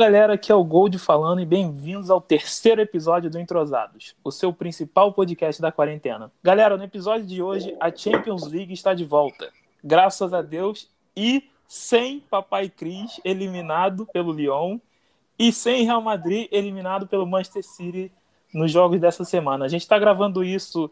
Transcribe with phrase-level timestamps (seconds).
[0.00, 4.50] Galera, aqui é o Gold falando e bem-vindos ao terceiro episódio do Entrosados, o seu
[4.50, 6.32] principal podcast da quarentena.
[6.42, 9.52] Galera, no episódio de hoje a Champions League está de volta,
[9.84, 14.78] graças a Deus, e sem Papai Cris eliminado pelo Lyon
[15.38, 18.10] e sem Real Madrid eliminado pelo Manchester City
[18.54, 19.66] nos jogos dessa semana.
[19.66, 20.90] A gente está gravando isso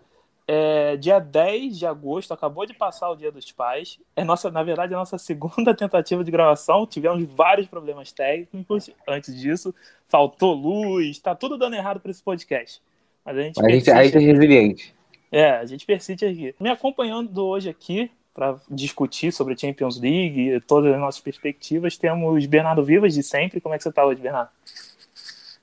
[0.51, 3.99] é, dia 10 de agosto, acabou de passar o Dia dos Pais.
[4.17, 6.87] É nossa, na verdade, é a nossa segunda tentativa de gravação.
[6.87, 9.75] Tivemos vários problemas técnicos antes disso.
[10.09, 12.81] Faltou luz, está tudo dando errado para esse podcast.
[13.23, 14.95] Mas a gente, a gente, a gente é resiliente.
[15.31, 16.55] É, a gente persiste aqui.
[16.59, 21.99] Me acompanhando hoje aqui para discutir sobre a Champions League e todas as nossas perspectivas,
[21.99, 23.61] temos Bernardo Vivas de sempre.
[23.61, 24.49] Como é que você está hoje, Bernardo?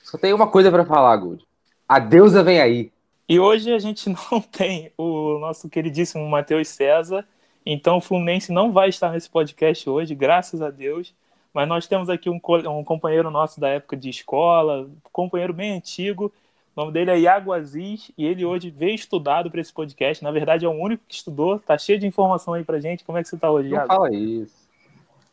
[0.04, 1.44] Só tem uma coisa para falar, Good.
[1.88, 2.92] A deusa vem aí.
[3.28, 7.26] E hoje a gente não tem o nosso queridíssimo Matheus César,
[7.66, 11.14] então o Fluminense não vai estar nesse podcast hoje, graças a Deus.
[11.54, 15.72] Mas nós temos aqui um, um companheiro nosso da época de escola, um companheiro bem
[15.72, 16.32] antigo.
[16.76, 20.22] O nome dele é Iago Aziz e ele hoje veio estudado para esse podcast.
[20.22, 21.58] Na verdade, é o único que estudou.
[21.58, 23.06] Tá cheio de informação aí pra gente.
[23.06, 23.88] Como é que você tá hoje, Iago?
[23.88, 24.54] Não fala isso.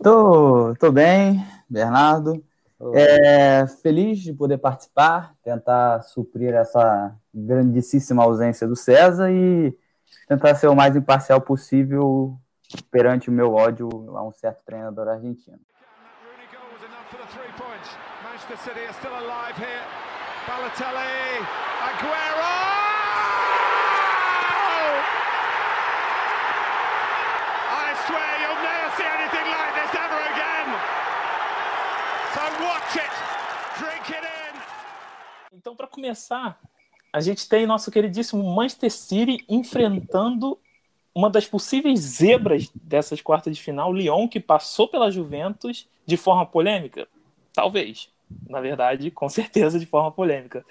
[0.01, 2.41] Tô, tô bem, Bernardo.
[2.95, 9.77] É, feliz de poder participar, tentar suprir essa grandíssima ausência do César e
[10.27, 12.37] tentar ser o mais imparcial possível
[12.91, 15.61] perante o meu ódio a um certo treinador argentino.
[21.85, 22.72] I
[35.53, 36.59] Então, para começar,
[37.13, 40.59] a gente tem nosso queridíssimo Manchester City enfrentando
[41.15, 46.47] uma das possíveis zebras dessas quartas de final, Lyon, que passou pela Juventus de forma
[46.47, 47.07] polêmica?
[47.53, 48.09] Talvez.
[48.49, 50.65] Na verdade, com certeza de forma polêmica.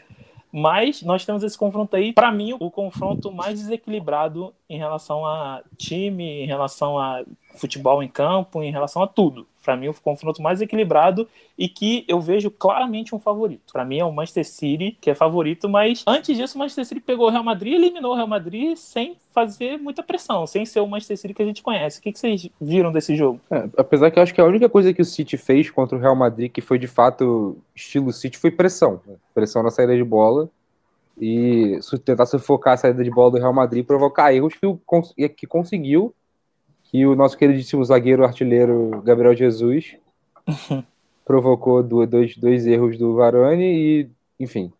[0.51, 5.63] Mas nós temos esse confronto aí, para mim, o confronto mais desequilibrado em relação a
[5.77, 7.23] time, em relação a
[7.55, 9.47] futebol em campo, em relação a tudo.
[9.63, 11.27] Para mim, o confronto mais equilibrado
[11.57, 13.71] e que eu vejo claramente um favorito.
[13.71, 17.01] Para mim é o Manchester City, que é favorito, mas antes disso, o Manchester City
[17.01, 20.79] pegou o Real Madrid e eliminou o Real Madrid sem fazer muita pressão, sem ser
[20.79, 21.99] o Manchester City que a gente conhece.
[21.99, 23.39] O que, vocês viram desse jogo?
[23.49, 26.01] É, apesar que eu acho que a única coisa que o City fez contra o
[26.01, 28.99] Real Madrid, que foi de fato estilo City, foi pressão.
[29.33, 30.49] Pressão na saída de bola
[31.19, 36.13] e tentar sufocar a saída de bola do Real Madrid provocar erros que, que conseguiu
[36.91, 39.95] que o nosso queridíssimo zagueiro artilheiro Gabriel Jesus
[41.25, 44.73] provocou dois, dois erros do Varane e, enfim,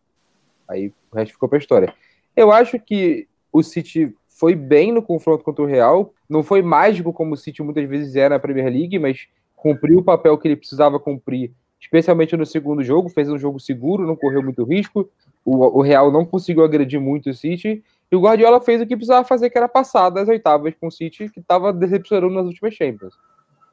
[0.68, 1.94] aí o resto ficou para história.
[2.36, 7.14] Eu acho que o City foi bem no confronto contra o Real, não foi mágico
[7.14, 10.58] como o City muitas vezes é na Premier League, mas cumpriu o papel que ele
[10.58, 15.10] precisava cumprir, especialmente no segundo jogo, fez um jogo seguro, não correu muito risco,
[15.46, 18.96] o, o Real não conseguiu agredir muito o City, e o Guardiola fez o que
[18.96, 22.74] precisava fazer, que era passar das oitavas com o City, que estava decepcionando nas últimas
[22.74, 23.14] Champions.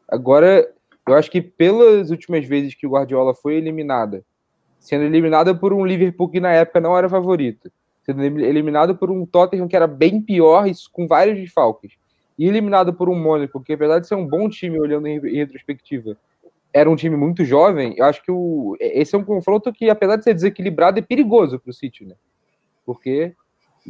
[0.08, 0.72] Agora,
[1.06, 4.24] eu acho que pelas últimas vezes que o Guardiola foi eliminada,
[4.78, 7.70] sendo eliminada por um Liverpool que na época não era favorito,
[8.04, 11.94] sendo eliminado por um Tottenham que era bem pior, com vários desfalques,
[12.38, 16.16] e eliminado por um Mônaco, que apesar de ser um bom time olhando em retrospectiva,
[16.72, 20.14] era um time muito jovem, eu acho que o, esse é um confronto que, apesar
[20.14, 22.14] de ser desequilibrado, é perigoso para o City, né?
[22.86, 23.34] Porque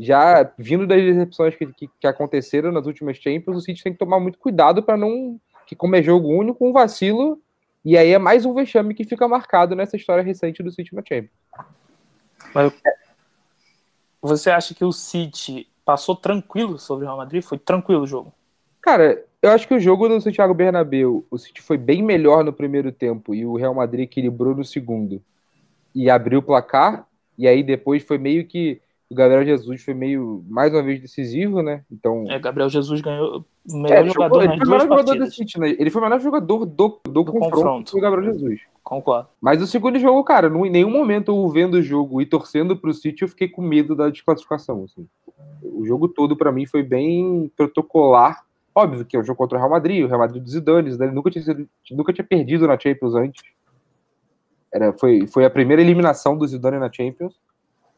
[0.00, 3.98] já vindo das decepções que, que, que, aconteceram nas últimas Champions, o City tem que
[3.98, 5.40] tomar muito cuidado para não.
[5.66, 7.40] que como é jogo único, um vacilo.
[7.84, 11.02] E aí é mais um vexame que fica marcado nessa história recente do City na
[11.02, 11.32] Champions.
[12.54, 12.72] Mas
[14.20, 17.42] você acha que o City passou tranquilo sobre o Real Madrid?
[17.42, 18.32] Foi tranquilo o jogo?
[18.80, 22.52] Cara, eu acho que o jogo do Santiago Bernabéu, o City foi bem melhor no
[22.52, 25.22] primeiro tempo e o Real Madrid equilibrou no segundo
[25.94, 27.06] e abriu o placar.
[27.36, 31.62] E aí depois foi meio que o Gabriel Jesus foi meio, mais uma vez, decisivo,
[31.62, 31.82] né?
[31.90, 32.24] Então.
[32.28, 35.58] É, Gabriel Jesus ganhou o melhor é, jogador ele foi o melhor jogador do City,
[35.58, 35.70] né?
[35.78, 38.60] Ele foi o melhor jogador do, do, do confronto, confronto o Gabriel Jesus.
[38.84, 39.28] Concordo.
[39.40, 42.92] Mas o segundo jogo, cara, em nenhum momento eu vendo o jogo e torcendo pro
[42.92, 44.84] City, eu fiquei com medo da desclassificação.
[44.84, 45.06] Assim.
[45.62, 48.44] O jogo todo, para mim, foi bem protocolar.
[48.74, 51.14] Óbvio que é o jogo contra o Real Madrid, o Real Madrid do Zidane, Zidane
[51.14, 53.42] nunca tinha, sido, nunca tinha perdido na Champions antes.
[54.72, 57.34] Era, foi, foi a primeira eliminação do Zidane na Champions.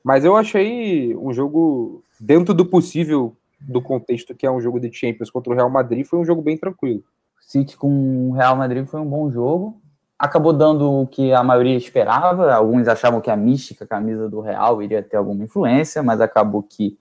[0.03, 4.93] Mas eu achei um jogo dentro do possível do contexto que é um jogo de
[4.93, 7.05] Champions contra o Real Madrid, foi um jogo bem tranquilo.
[7.41, 9.81] City com o Real Madrid foi um bom jogo.
[10.19, 12.53] Acabou dando o que a maioria esperava.
[12.53, 16.99] Alguns achavam que a mística camisa do Real iria ter alguma influência, mas acabou que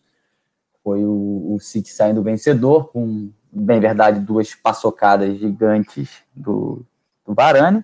[0.83, 6.85] foi o, o City saindo vencedor, com, bem verdade, duas paçocadas gigantes do,
[7.25, 7.83] do Varane.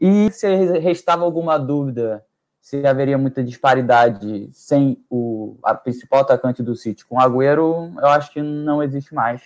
[0.00, 0.48] E se
[0.78, 2.24] restava alguma dúvida
[2.60, 8.06] se haveria muita disparidade sem o a principal atacante do City com o Agüero, eu
[8.08, 9.42] acho que não existe mais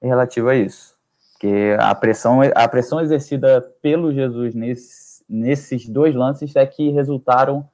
[0.00, 0.96] relativo a isso.
[1.32, 7.68] Porque a pressão, a pressão exercida pelo Jesus nesse, nesses dois lances é que resultaram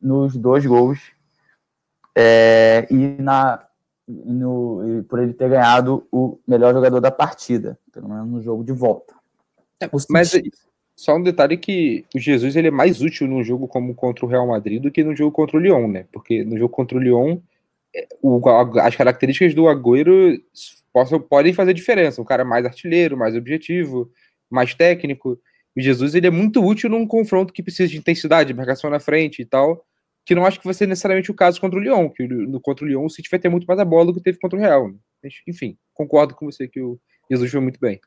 [0.00, 1.12] nos dois gols
[2.14, 3.64] é, e na
[4.06, 8.72] no, por ele ter ganhado o melhor jogador da partida, pelo menos no jogo de
[8.72, 9.14] volta.
[9.80, 10.32] É, mas
[10.96, 14.28] só um detalhe que o Jesus ele é mais útil no jogo como contra o
[14.28, 16.06] Real Madrid do que no jogo contra o Lyon, né?
[16.12, 17.38] Porque no jogo contra o Lyon,
[17.94, 18.40] é, o,
[18.80, 20.40] as características do Agüero
[20.92, 22.22] possam, podem fazer diferença.
[22.22, 24.10] Um cara mais artilheiro, mais objetivo,
[24.48, 25.38] mais técnico.
[25.76, 29.42] O Jesus ele é muito útil num confronto que precisa de intensidade, marcação na frente
[29.42, 29.84] e tal,
[30.24, 32.84] que não acho que vai ser necessariamente o caso contra o Lyon, que no contra
[32.84, 34.62] o Lyon o City vai ter muito mais a bola do que teve contra o
[34.62, 34.88] Real.
[34.88, 34.96] Né?
[35.48, 38.00] Enfim, concordo com você que o Jesus foi muito bem.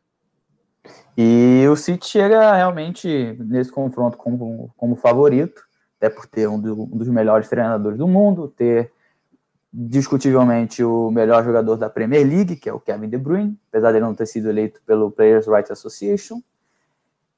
[1.18, 5.64] E o City chega realmente nesse confronto como, como favorito,
[5.98, 8.92] até por ter um, do, um dos melhores treinadores do mundo, ter
[9.74, 13.98] discutivelmente o melhor jogador da Premier League, que é o Kevin De Bruyne, apesar de
[13.98, 16.42] ele não ter sido eleito pelo Players' Rights Association.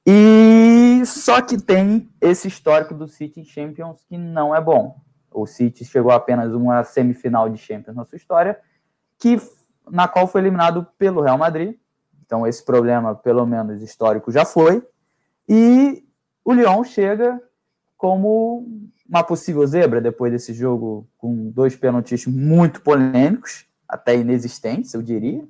[0.06, 5.00] E só que tem esse histórico do City Champions que não é bom.
[5.30, 8.58] O City chegou a apenas uma semifinal de Champions na sua história,
[9.18, 9.40] que
[9.90, 11.76] na qual foi eliminado pelo Real Madrid
[12.30, 14.86] então, esse problema, pelo menos histórico, já foi.
[15.48, 16.04] E
[16.44, 17.42] o Lyon chega
[17.98, 18.64] como
[19.04, 25.44] uma possível zebra depois desse jogo com dois pênaltis muito polêmicos, até inexistentes, eu diria.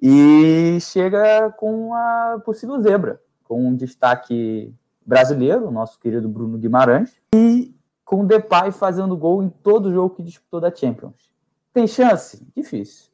[0.00, 4.74] E chega com uma possível zebra, com um destaque
[5.06, 7.72] brasileiro, nosso querido Bruno Guimarães, e
[8.04, 11.30] com o Depay fazendo gol em todo jogo que disputou da Champions.
[11.72, 12.44] Tem chance?
[12.56, 13.12] Difícil.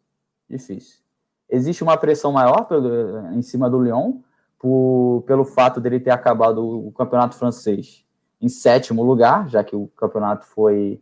[0.48, 1.06] Difícil
[1.48, 4.20] existe uma pressão maior pelo, em cima do Lyon
[4.58, 8.04] por, pelo fato dele ter acabado o campeonato francês
[8.40, 11.00] em sétimo lugar, já que o campeonato foi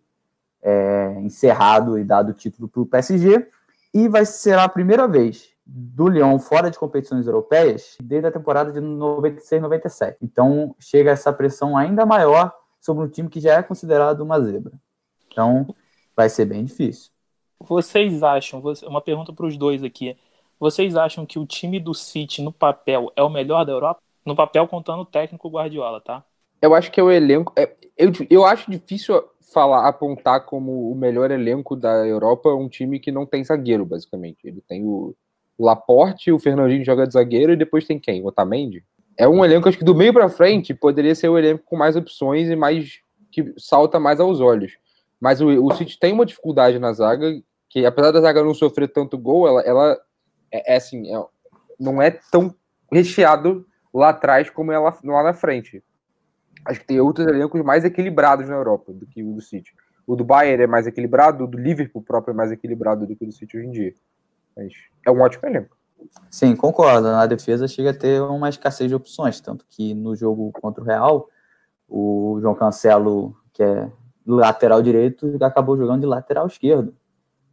[0.62, 3.48] é, encerrado e dado o título para o PSG,
[3.92, 8.72] e vai ser a primeira vez do Lyon fora de competições europeias desde a temporada
[8.72, 10.16] de 96-97.
[10.22, 14.72] Então chega essa pressão ainda maior sobre um time que já é considerado uma zebra.
[15.30, 15.74] Então
[16.14, 17.10] vai ser bem difícil.
[17.58, 20.16] Vocês acham, uma pergunta para os dois aqui,
[20.58, 24.00] vocês acham que o time do City no papel é o melhor da Europa?
[24.24, 26.24] No papel, contando o técnico Guardiola, tá?
[26.60, 27.52] Eu acho que é o elenco.
[27.56, 29.22] É, eu, eu acho difícil
[29.52, 34.38] falar, apontar como o melhor elenco da Europa um time que não tem zagueiro, basicamente.
[34.44, 35.14] Ele tem o
[35.58, 38.22] Laporte, o Fernandinho joga de zagueiro e depois tem quem?
[38.22, 38.84] O Otamendi?
[39.16, 41.96] É um elenco, acho que do meio para frente poderia ser o elenco com mais
[41.96, 43.00] opções e mais
[43.30, 44.72] que salta mais aos olhos.
[45.20, 48.88] Mas o, o City tem uma dificuldade na zaga, que apesar da zaga não sofrer
[48.88, 49.98] tanto gol, ela, ela
[50.56, 51.24] é, é assim, é,
[51.78, 52.54] não é tão
[52.90, 55.82] recheado lá atrás como é lá, lá na frente.
[56.64, 59.72] Acho que tem outros elencos mais equilibrados na Europa do que o do City.
[60.06, 63.24] O do Bayern é mais equilibrado, o do Liverpool próprio é mais equilibrado do que
[63.24, 63.94] o do City hoje em dia.
[64.56, 64.72] Mas
[65.04, 65.76] é um ótimo elenco.
[66.30, 67.08] Sim, concordo.
[67.08, 70.86] Na defesa chega a ter uma escassez de opções, tanto que no jogo contra o
[70.86, 71.28] Real,
[71.88, 73.90] o João Cancelo, que é
[74.26, 76.94] lateral direito, acabou jogando de lateral esquerdo.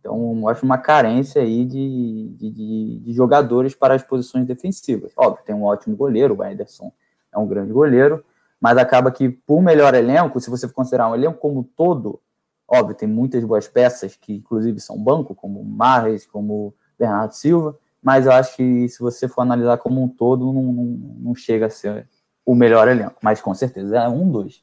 [0.03, 5.13] Então, mostra uma carência aí de, de, de, jogadores para as posições defensivas.
[5.15, 6.91] Óbvio, tem um ótimo goleiro, o Anderson
[7.31, 8.21] é um grande goleiro,
[8.59, 12.19] mas acaba que, por melhor elenco, se você considerar um elenco como todo,
[12.67, 18.25] óbvio, tem muitas boas peças, que inclusive são banco, como Marres, como Bernardo Silva, mas
[18.25, 20.83] eu acho que se você for analisar como um todo, não, não,
[21.17, 22.09] não chega a ser
[22.45, 24.61] o melhor elenco, mas com certeza é um dos.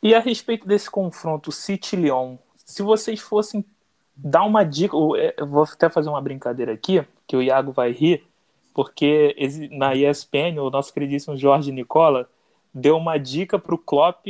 [0.00, 3.64] E a respeito desse confronto City-Lyon, se vocês fossem
[4.18, 4.96] dá uma dica.
[5.16, 8.24] É, eu vou até fazer uma brincadeira aqui, que o Iago vai rir,
[8.74, 9.34] porque
[9.70, 12.28] na ESPN, o nosso queridíssimo Jorge Nicola
[12.74, 14.26] deu uma dica para o Klopp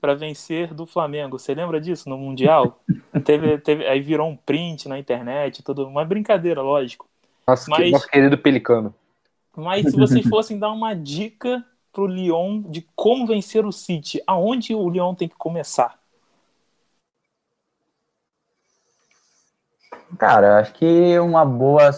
[0.00, 1.38] para vencer do Flamengo.
[1.38, 2.82] Você lembra disso no Mundial?
[3.24, 7.08] teve, teve, aí virou um print na internet, tudo, uma brincadeira, lógico.
[7.46, 8.94] Nossa, mas, nosso querido Pelicano.
[9.56, 14.20] Mas se vocês fossem dar uma dica para o Lyon de como vencer o City,
[14.26, 15.98] aonde o Lyon tem que começar?
[20.18, 21.90] Cara, acho que uma boa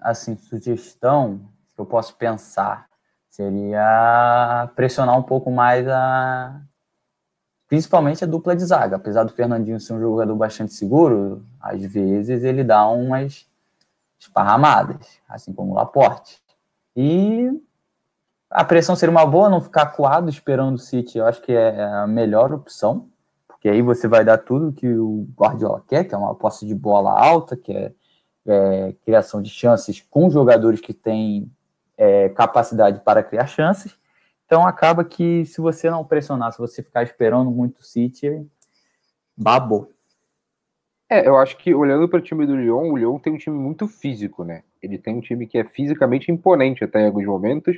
[0.00, 1.40] assim, sugestão
[1.74, 2.86] que eu posso pensar
[3.28, 6.60] seria pressionar um pouco mais a
[7.68, 8.96] principalmente a dupla de zaga.
[8.96, 13.46] Apesar do Fernandinho ser um jogador bastante seguro, às vezes ele dá umas
[14.18, 16.42] esparramadas, assim como o Laporte.
[16.96, 17.48] E
[18.50, 21.84] a pressão seria uma boa, não ficar coado esperando o City, eu acho que é
[21.84, 23.08] a melhor opção
[23.60, 26.74] que aí você vai dar tudo que o Guardiola quer, que é uma posse de
[26.74, 27.92] bola alta, que é,
[28.46, 31.50] é criação de chances com jogadores que têm
[31.96, 33.94] é, capacidade para criar chances.
[34.46, 38.44] Então acaba que se você não pressionar, se você ficar esperando muito o City,
[39.36, 39.92] babou.
[41.08, 43.58] É, eu acho que olhando para o time do Lyon, o Lyon tem um time
[43.58, 44.62] muito físico, né?
[44.82, 47.76] Ele tem um time que é fisicamente imponente até em alguns momentos.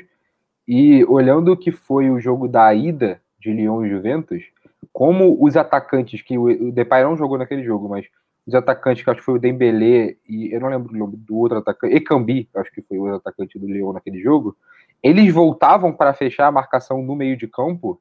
[0.69, 4.45] E olhando o que foi o jogo da ida de Lyon e Juventus,
[4.93, 8.07] como os atacantes, que o Depay não jogou naquele jogo, mas
[8.47, 11.37] os atacantes, que acho que foi o Dembélé e eu não lembro o nome do
[11.37, 14.57] outro atacante, Ekambi, acho que foi o atacante do Lyon naquele jogo,
[15.03, 18.01] eles voltavam para fechar a marcação no meio de campo,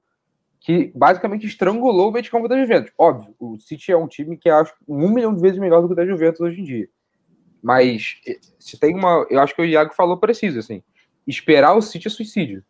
[0.60, 2.92] que basicamente estrangulou o meio de campo da Juventus.
[2.98, 5.94] Óbvio, o City é um time que acho um milhão de vezes melhor do que
[5.94, 6.90] o da Juventus hoje em dia.
[7.62, 9.26] Mas eh, se tem uma.
[9.30, 10.84] Eu acho que o Iago falou preciso, assim.
[11.28, 12.64] Esperar o City é suicídio.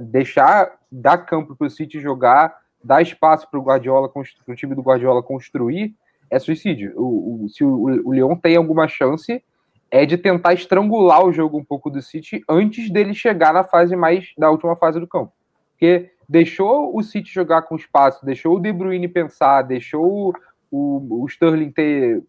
[0.00, 4.74] Deixar, dar campo para o City jogar, dar espaço para o Guardiola, para o time
[4.74, 5.94] do Guardiola construir,
[6.30, 6.92] é suicídio.
[6.96, 9.42] O, o, se o, o Leão tem alguma chance,
[9.90, 13.96] é de tentar estrangular o jogo um pouco do City antes dele chegar na fase
[13.96, 15.32] mais da última fase do campo.
[15.72, 20.32] Porque deixou o City jogar com espaço, deixou o De Bruyne pensar, deixou
[20.70, 22.22] o, o Sterling ter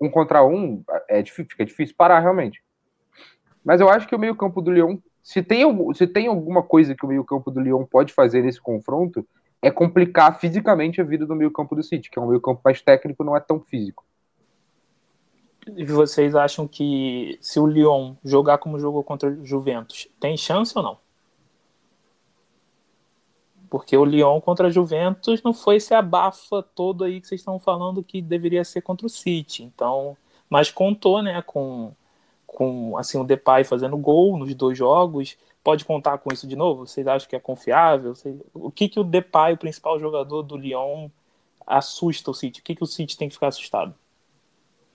[0.00, 2.62] um contra um, é difícil, fica difícil parar realmente.
[3.64, 5.62] Mas eu acho que o meio-campo do Lyon, se tem,
[5.94, 9.26] se tem alguma coisa que o meio-campo do Lyon pode fazer nesse confronto,
[9.62, 13.24] é complicar fisicamente a vida do meio-campo do City, que é um meio-campo mais técnico,
[13.24, 14.04] não é tão físico.
[15.76, 20.72] E vocês acham que se o Lyon jogar como jogou contra o Juventus, tem chance
[20.74, 20.98] ou não?
[23.68, 27.58] Porque o Lyon contra a Juventus não foi esse abafa todo aí que vocês estão
[27.60, 29.62] falando que deveria ser contra o City.
[29.62, 30.16] Então,
[30.48, 31.92] mas contou, né, com
[32.46, 35.36] com assim o Depay fazendo gol nos dois jogos.
[35.62, 36.86] Pode contar com isso de novo?
[36.86, 38.14] Vocês acham que é confiável?
[38.54, 41.08] O que que o Depay, o principal jogador do Lyon,
[41.66, 42.60] assusta o City?
[42.60, 43.94] O que que o City tem que ficar assustado?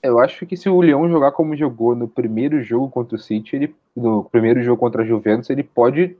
[0.01, 3.55] Eu acho que se o Lyon jogar como jogou no primeiro jogo contra o City,
[3.55, 6.15] ele, no primeiro jogo contra a Juventus, ele pode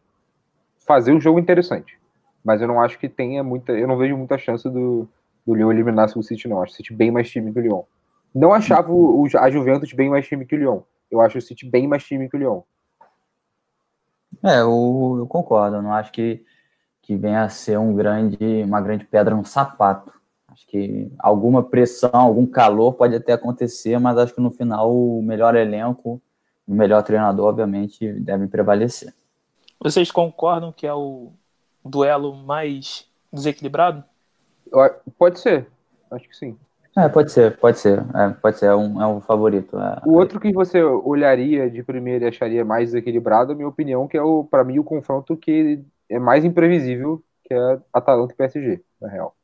[0.86, 1.98] fazer um jogo interessante.
[2.44, 3.74] Mas eu não acho que tenha muita.
[3.74, 5.08] Eu não vejo muita chance do,
[5.46, 6.62] do Lyon eliminar o City, não.
[6.62, 7.82] Acho o City bem mais time que o Lyon.
[8.34, 10.82] Não achava o, a Juventus bem mais time que o Lyon.
[11.10, 12.62] Eu acho o City bem mais time que o Lyon.
[14.44, 15.78] É, eu, eu concordo.
[15.78, 16.44] Eu não acho que,
[17.02, 20.12] que venha a ser um grande, uma grande pedra no sapato.
[20.48, 25.22] Acho que alguma pressão, algum calor pode até acontecer, mas acho que no final o
[25.22, 26.22] melhor elenco,
[26.68, 29.14] o melhor treinador, obviamente, deve prevalecer.
[29.80, 31.34] Vocês concordam que é o
[31.84, 34.04] duelo mais desequilibrado?
[35.18, 35.68] Pode ser,
[36.10, 36.58] acho que sim.
[36.98, 38.00] É, pode ser, pode ser.
[38.16, 39.78] É, pode ser, é um, é um favorito.
[39.78, 40.02] É.
[40.06, 44.22] O outro que você olharia de primeiro e acharia mais desequilibrado, minha opinião, que é
[44.22, 49.10] o para mim o confronto que é mais imprevisível, que é Atalanta e PSG, na
[49.10, 49.36] real.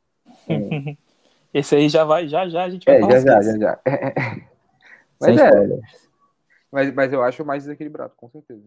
[1.53, 3.19] Esse aí já vai, já já a gente vai é, falar.
[3.19, 3.79] Já, já, já, já,
[5.19, 5.79] mas é.
[6.71, 8.63] Mas, mas eu acho mais desequilibrado, com certeza.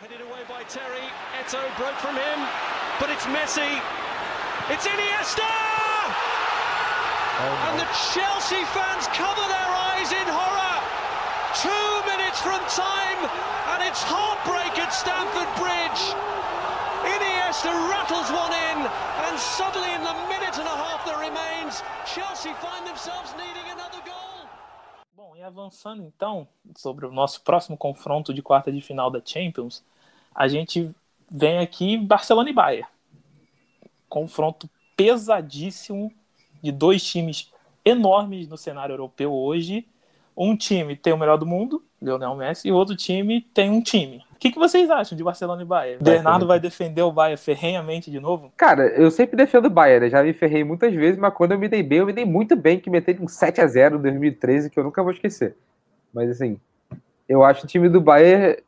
[0.00, 2.46] Headed away by Terry, Eto broke from him,
[3.00, 3.82] but it's Messi.
[4.72, 5.87] It's Iniesta!
[7.40, 10.78] Oh, and the Chelsea fans cover their eyes in horror.
[11.54, 13.20] Two minutes from time,
[13.70, 16.02] and it's heartbreak at Stamford Bridge.
[17.06, 18.78] Iniesta rattles one in,
[19.30, 24.02] and suddenly in the minute and a half that remains, Chelsea find themselves needing another
[24.04, 24.48] goal.
[25.14, 29.84] Bom, e avançando então sobre o nosso próximo confronto de quarta de final da Champions,
[30.34, 30.92] a gente
[31.30, 32.88] vem aqui Barcelona e Bayern.
[34.08, 36.12] Confronto pesadíssimo
[36.62, 37.52] de dois times
[37.84, 39.86] enormes no cenário europeu hoje.
[40.36, 43.82] Um time tem o melhor do mundo, Lionel Messi, e o outro time tem um
[43.82, 44.24] time.
[44.32, 46.04] O que, que vocês acham de Barcelona e Bayern?
[46.04, 48.52] Bernardo vai defender o Bayern ferrenhamente de novo?
[48.56, 50.10] Cara, eu sempre defendo o Bayern, né?
[50.10, 52.54] já me ferrei muitas vezes, mas quando eu me dei bem, eu me dei muito
[52.54, 55.56] bem que meter um 7 a 0 em 2013, que eu nunca vou esquecer.
[56.14, 56.56] Mas assim,
[57.28, 58.62] eu acho o time do Bayern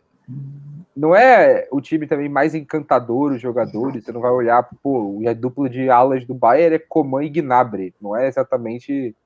[1.00, 5.32] não é o time também mais encantador, os jogadores, você não vai olhar, pô, a
[5.32, 9.16] dupla de alas do Bayern é Coman e Gnabry, não é exatamente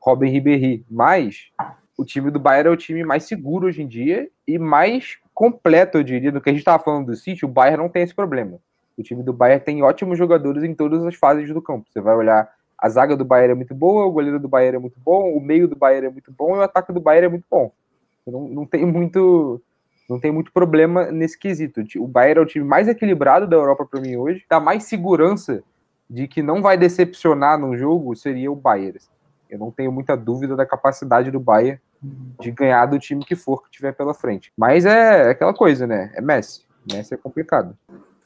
[0.00, 1.50] Robin Ribéry, mas
[1.98, 5.98] o time do Bayern é o time mais seguro hoje em dia e mais completo,
[5.98, 8.14] eu diria, do que a gente estava falando do City, o Bayern não tem esse
[8.14, 8.58] problema.
[8.96, 11.86] O time do Bayern tem ótimos jogadores em todas as fases do campo.
[11.90, 14.80] Você vai olhar, a zaga do Bayern é muito boa, o goleiro do Bayern é
[14.80, 17.28] muito bom, o meio do Bayern é muito bom e o ataque do Bayern é
[17.28, 17.70] muito bom.
[18.26, 19.60] Não, não tem muito
[20.08, 21.82] não tem muito problema nesse quesito.
[21.98, 25.62] O Bayern é o time mais equilibrado da Europa para mim hoje, dá mais segurança
[26.08, 28.98] de que não vai decepcionar no jogo seria o Bayern.
[29.48, 31.80] Eu não tenho muita dúvida da capacidade do Bayern
[32.40, 34.52] de ganhar do time que for que tiver pela frente.
[34.56, 36.12] Mas é aquela coisa, né?
[36.14, 36.62] É Messi.
[36.90, 37.76] Messi é complicado.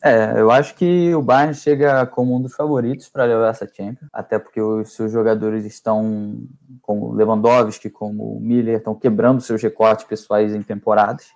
[0.02, 4.08] É, eu acho que o Bayern chega como um dos favoritos para levar essa Champions,
[4.12, 6.38] até porque os seus jogadores estão,
[6.82, 11.32] como Lewandowski, como Miller, estão quebrando seus recortes pessoais em temporadas.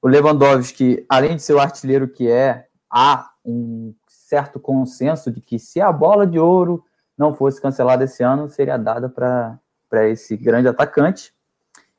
[0.00, 5.58] O Lewandowski, além de ser o artilheiro que é, há um certo consenso de que
[5.58, 6.84] se a bola de ouro
[7.16, 11.34] não fosse cancelada esse ano, seria dada para esse grande atacante.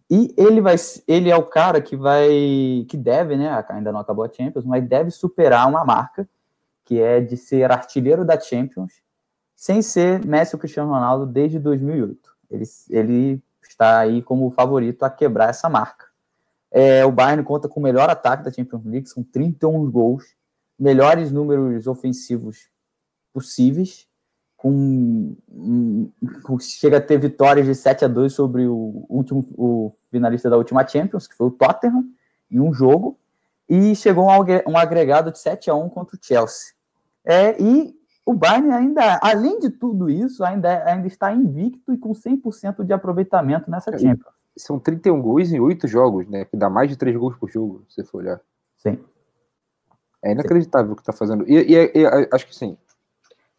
[0.10, 0.75] E ele vai,
[1.08, 3.63] ele é o cara que vai, que deve, né?
[3.70, 6.27] Ainda não acabou a Champions, mas deve superar uma marca
[6.86, 9.03] que é de ser artilheiro da Champions,
[9.56, 12.18] sem ser Messi ou Cristiano Ronaldo desde 2008.
[12.50, 16.08] Ele, ele está aí como favorito a quebrar essa marca.
[16.71, 20.35] É, o Bayern conta com o melhor ataque da Champions League, são 31 gols,
[20.77, 22.69] melhores números ofensivos
[23.33, 24.07] possíveis,
[24.55, 25.35] com,
[26.43, 30.57] com, chega a ter vitórias de 7 a 2 sobre o último o finalista da
[30.57, 32.05] última Champions, que foi o Tottenham,
[32.51, 33.17] em um jogo,
[33.67, 36.73] e chegou a um agregado de 7 a 1 contra o Chelsea.
[37.23, 37.95] É, e
[38.25, 42.93] o Bayern ainda, além de tudo isso, ainda, ainda está invicto e com 100% de
[42.93, 44.38] aproveitamento nessa é, Champions.
[44.61, 46.45] São 31 gols em 8 jogos, né?
[46.45, 48.41] Que dá mais de 3 gols por jogo, se você for olhar.
[48.77, 48.99] Sim.
[50.23, 51.45] É inacreditável o que está fazendo.
[51.47, 52.77] E, e, e, acho que sim,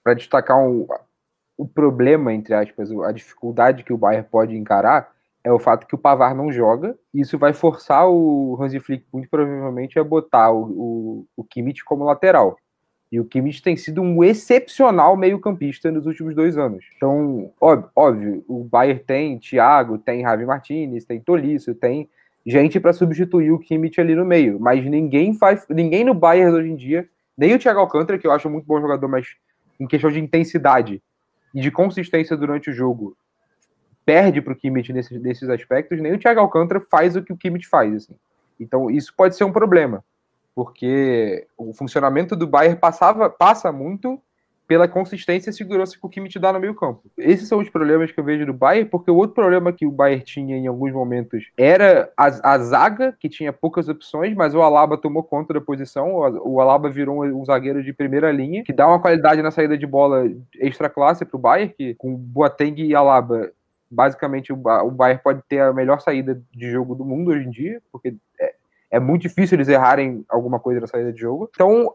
[0.04, 0.86] para destacar um,
[1.56, 5.94] o problema, entre aspas, a dificuldade que o Bayern pode encarar, é o fato que
[5.94, 10.50] o Pavar não joga, e isso vai forçar o Hansi Flick muito provavelmente a botar
[10.50, 12.56] o, o, o Kimmich como lateral.
[13.10, 16.84] E o Kimmich tem sido um excepcional meio-campista nos últimos dois anos.
[16.96, 22.08] Então, óbvio, óbvio o Bayern tem Thiago, tem Javi Martinez, tem Tolisso, tem
[22.46, 24.60] gente para substituir o Kimmich ali no meio.
[24.60, 28.32] Mas ninguém faz, ninguém no Bayern hoje em dia, nem o Thiago Alcântara, que eu
[28.32, 29.26] acho muito bom jogador, mas
[29.78, 31.02] em questão de intensidade
[31.52, 33.16] e de consistência durante o jogo,
[34.06, 37.36] perde para o Kimmich nesses, nesses aspectos, nem o Thiago Alcântara faz o que o
[37.36, 37.94] Kimmich faz.
[37.94, 38.14] Assim.
[38.58, 40.04] Então, isso pode ser um problema
[40.60, 44.20] porque o funcionamento do Bayern passava, passa muito
[44.68, 47.00] pela consistência e segurança que o Kimmich dá no meio campo.
[47.16, 49.90] Esses são os problemas que eu vejo do Bayern, porque o outro problema que o
[49.90, 54.60] Bayern tinha em alguns momentos era a, a zaga, que tinha poucas opções, mas o
[54.60, 58.62] Alaba tomou conta da posição, o, o Alaba virou um, um, zagueiro de primeira linha,
[58.62, 62.14] que dá uma qualidade na saída de bola extra classe para o Bayern, que com
[62.14, 63.50] Boateng e Alaba
[63.90, 67.50] basicamente o, o Bayern pode ter a melhor saída de jogo do mundo hoje em
[67.50, 68.59] dia, porque é,
[68.90, 71.48] é muito difícil eles errarem alguma coisa na saída de jogo.
[71.54, 71.94] Então,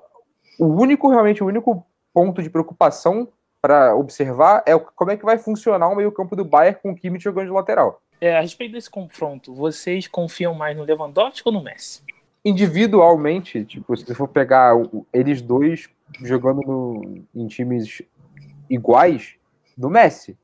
[0.60, 3.28] o único, realmente, o único ponto de preocupação
[3.62, 7.24] para observar é como é que vai funcionar o meio-campo do Bayern com o Kimmich
[7.24, 8.02] jogando de lateral.
[8.22, 12.02] É, a respeito desse confronto, vocês confiam mais no Lewandowski ou no Messi?
[12.44, 14.74] Individualmente, tipo, se você for pegar
[15.12, 15.90] eles dois
[16.22, 18.02] jogando no, em times
[18.70, 19.36] iguais,
[19.78, 20.38] no Messi.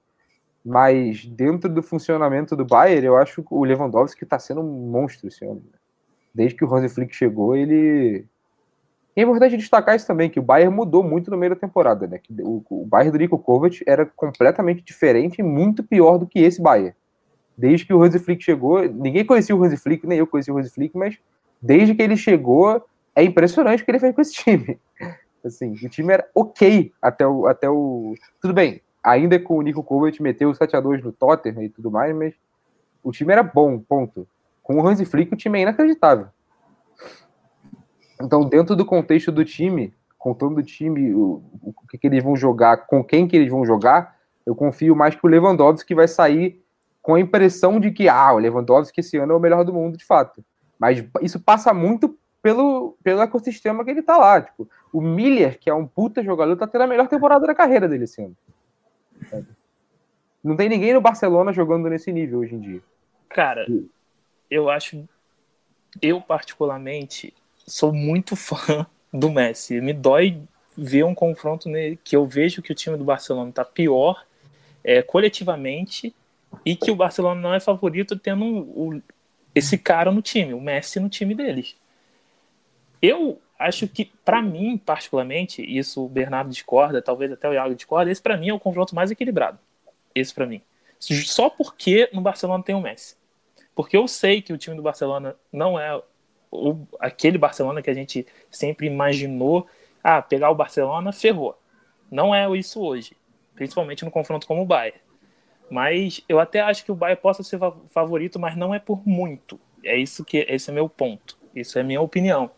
[0.65, 5.27] Mas dentro do funcionamento do Bayern, eu acho que o Lewandowski está sendo um monstro
[5.27, 5.63] esse ano
[6.33, 8.25] desde que o Hansi Flick chegou, ele.
[9.15, 12.17] É importante destacar isso também, que o Bayern mudou muito no meio da temporada, né?
[12.17, 16.39] Que o, o Bayern do Nico Kovac era completamente diferente e muito pior do que
[16.39, 16.95] esse Bayern.
[17.57, 20.57] Desde que o Hansi Flick chegou, ninguém conhecia o Hansi Flick, nem eu conhecia o
[20.57, 21.17] Hansi Flick, mas
[21.61, 24.79] desde que ele chegou, é impressionante o que ele fez com esse time.
[25.43, 27.45] Assim, o time era ok até o.
[27.47, 28.15] Até o...
[28.39, 32.15] Tudo bem, ainda com o Nico Kovac meteu o 7x2 no Tottenham e tudo mais,
[32.15, 32.33] mas
[33.03, 34.27] o time era bom, ponto.
[34.71, 36.27] Com o Hansi Flick, o time é inacreditável.
[38.21, 42.37] Então, dentro do contexto do time, contando o time, o, o que, que, eles vão
[42.37, 46.07] jogar, com quem que eles vão jogar, eu confio mais que o Lewandowski que vai
[46.07, 46.63] sair
[47.01, 49.97] com a impressão de que, ah, o Lewandowski esse ano é o melhor do mundo,
[49.97, 50.41] de fato.
[50.79, 54.41] Mas isso passa muito pelo, pelo ecossistema que ele tá lá.
[54.41, 57.89] Tipo, o Miller, que é um puta jogador, tá tendo a melhor temporada da carreira
[57.89, 58.37] dele esse ano.
[60.41, 62.81] Não tem ninguém no Barcelona jogando nesse nível hoje em dia.
[63.27, 63.65] Cara,
[64.51, 65.07] eu acho,
[66.01, 67.33] eu particularmente
[67.65, 69.79] sou muito fã do Messi.
[69.79, 70.41] Me dói
[70.77, 74.25] ver um confronto nele, que eu vejo que o time do Barcelona está pior
[74.83, 76.13] é, coletivamente
[76.65, 79.01] e que o Barcelona não é favorito tendo o,
[79.55, 81.75] esse cara no time, o Messi no time deles.
[83.01, 88.11] Eu acho que, para mim, particularmente, isso o Bernardo discorda, talvez até o Iago discorda,
[88.11, 89.59] esse para mim é o confronto mais equilibrado.
[90.13, 90.61] Esse para mim.
[90.99, 93.15] Só porque no Barcelona tem o Messi.
[93.75, 96.01] Porque eu sei que o time do Barcelona não é
[96.51, 99.67] o, aquele Barcelona que a gente sempre imaginou.
[100.03, 101.57] Ah, pegar o Barcelona, ferrou.
[102.09, 103.15] Não é isso hoje.
[103.55, 104.99] Principalmente no confronto com o Bayern.
[105.69, 109.59] Mas eu até acho que o Bayern possa ser favorito, mas não é por muito.
[109.83, 111.37] É isso que esse é meu ponto.
[111.55, 112.51] Isso é minha opinião.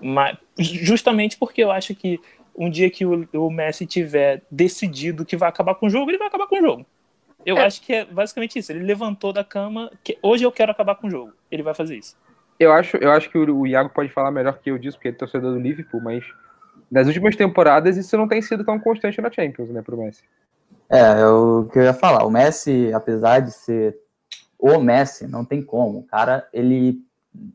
[0.00, 2.18] Mas, justamente porque eu acho que
[2.56, 6.18] um dia que o, o Messi tiver decidido que vai acabar com o jogo, ele
[6.18, 6.86] vai acabar com o jogo.
[7.44, 7.64] Eu é.
[7.64, 8.72] acho que é basicamente isso.
[8.72, 11.32] Ele levantou da cama, que hoje eu quero acabar com o jogo.
[11.50, 12.16] Ele vai fazer isso.
[12.58, 15.16] Eu acho, eu acho que o, Iago pode falar melhor que eu disso, porque ele
[15.16, 16.24] é torcedor do Liverpool, mas
[16.90, 20.22] nas últimas temporadas isso não tem sido tão constante na Champions, né, pro Messi.
[20.90, 22.24] É, é o que eu ia falar.
[22.26, 23.96] O Messi, apesar de ser
[24.58, 26.00] o Messi, não tem como.
[26.00, 27.02] O cara, ele,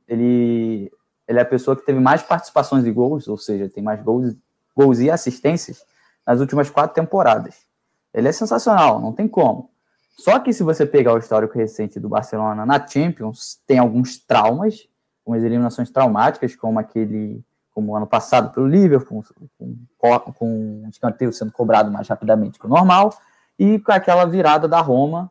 [0.07, 0.91] ele
[1.27, 4.35] Ele é a pessoa que teve mais participações de gols, ou seja, tem mais gols,
[4.75, 5.85] gols e assistências
[6.25, 7.63] nas últimas quatro temporadas.
[8.11, 9.69] Ele é sensacional, não tem como.
[10.15, 14.87] Só que se você pegar o histórico recente do Barcelona na Champions, tem alguns traumas,
[15.25, 19.23] algumas eliminações traumáticas, como aquele, como ano passado pelo Liverpool,
[19.57, 23.13] com, com, com um escanteio sendo cobrado mais rapidamente que o normal,
[23.59, 25.29] e com aquela virada da Roma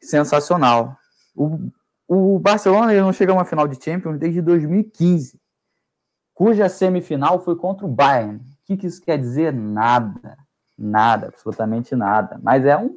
[0.00, 0.96] sensacional.
[1.34, 1.70] O,
[2.08, 5.40] o Barcelona ele não chega a uma final de Champions desde 2015,
[6.34, 8.38] cuja semifinal foi contra o Bayern.
[8.38, 9.52] O que, que isso quer dizer?
[9.52, 10.36] Nada.
[10.76, 12.40] Nada, absolutamente nada.
[12.42, 12.88] Mas é um,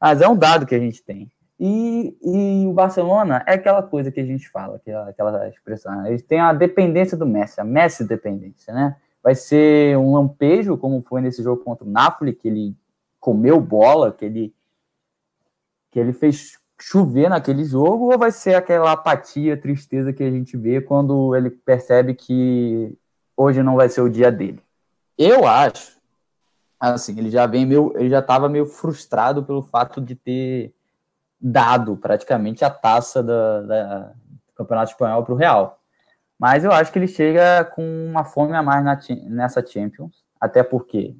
[0.00, 1.30] mas é um dado que a gente tem.
[1.58, 5.94] E, e o Barcelona é aquela coisa que a gente fala, aquela, aquela expressão.
[5.94, 6.08] Né?
[6.08, 8.96] Eles têm a dependência do Messi, a Messi dependência, né?
[9.22, 12.74] Vai ser um lampejo, como foi nesse jogo contra o Napoli, que ele
[13.20, 14.54] comeu bola, que ele,
[15.90, 20.56] que ele fez chover naquele jogo, ou vai ser aquela apatia, tristeza que a gente
[20.56, 22.96] vê quando ele percebe que
[23.36, 24.62] hoje não vai ser o dia dele?
[25.18, 25.99] Eu acho
[26.80, 30.74] assim, ele já vem meio, ele já estava meio frustrado pelo fato de ter
[31.40, 33.98] dado praticamente a taça da, da
[34.48, 35.78] do Campeonato Espanhol para o Real.
[36.38, 40.62] Mas eu acho que ele chega com uma fome a mais na, nessa Champions, até
[40.62, 41.14] porque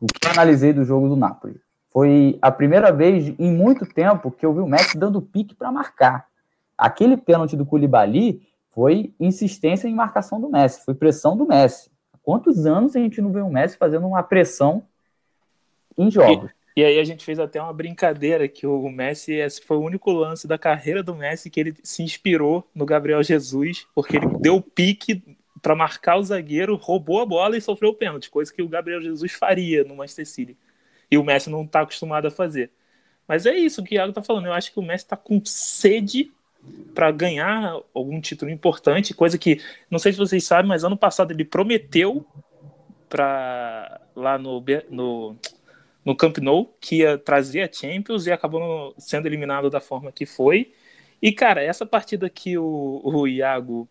[0.00, 4.30] o que eu analisei do jogo do Napoli foi a primeira vez em muito tempo
[4.30, 6.26] que eu vi o Messi dando pique para marcar.
[6.76, 11.93] Aquele pênalti do Koulibaly foi insistência em marcação do Messi, foi pressão do Messi.
[12.24, 14.82] Quantos anos a gente não vê o Messi fazendo uma pressão
[15.96, 16.50] em jogos?
[16.74, 19.82] E, e aí a gente fez até uma brincadeira que o Messi, esse foi o
[19.82, 24.26] único lance da carreira do Messi que ele se inspirou no Gabriel Jesus, porque ele
[24.40, 25.22] deu pique
[25.60, 29.02] para marcar o zagueiro, roubou a bola e sofreu o pênalti, coisa que o Gabriel
[29.02, 30.56] Jesus faria no Manchester City.
[31.10, 32.70] E o Messi não está acostumado a fazer.
[33.28, 34.46] Mas é isso que o Iago está falando.
[34.46, 36.32] Eu acho que o Messi está com sede
[36.94, 41.32] para ganhar algum título importante, coisa que não sei se vocês sabem, mas ano passado
[41.32, 42.24] ele prometeu
[43.08, 45.36] para lá no, no,
[46.04, 50.24] no Camp Nou que ia trazer a Champions e acabou sendo eliminado da forma que
[50.24, 50.72] foi.
[51.20, 53.88] E cara, essa partida que o, o Iago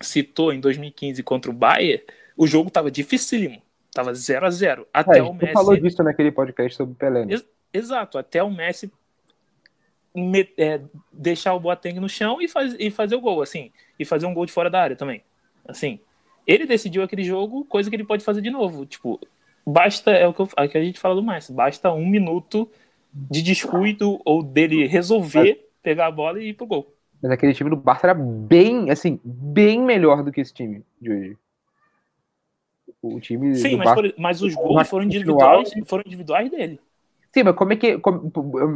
[0.00, 2.02] citou em 2015 contra o Bayern,
[2.36, 3.60] o jogo estava dificílimo,
[3.92, 5.52] tava 0 a 0 até é, o Messi.
[5.52, 7.26] falou disso naquele podcast sobre o Pelé.
[7.26, 7.34] Né?
[7.34, 8.90] Ex exato, até o Messi
[10.56, 10.80] é,
[11.12, 14.34] deixar o Boateng no chão e, faz, e fazer o gol, assim, e fazer um
[14.34, 15.22] gol de fora da área também.
[15.66, 16.00] Assim,
[16.46, 18.84] ele decidiu aquele jogo, coisa que ele pode fazer de novo.
[18.86, 19.20] Tipo,
[19.66, 22.06] basta, é o que, eu, é o que a gente fala do mais, basta um
[22.06, 22.68] minuto
[23.12, 26.94] de descuido ou dele resolver pegar a bola e ir pro gol.
[27.22, 31.12] Mas aquele time do Barça era bem, assim, bem melhor do que esse time de
[31.12, 31.38] hoje.
[33.02, 36.80] O time Sim, mas, Barça, mas, os gols foram individuais, foram individuais dele.
[37.32, 37.98] Sim, mas como é que.
[37.98, 38.30] Como,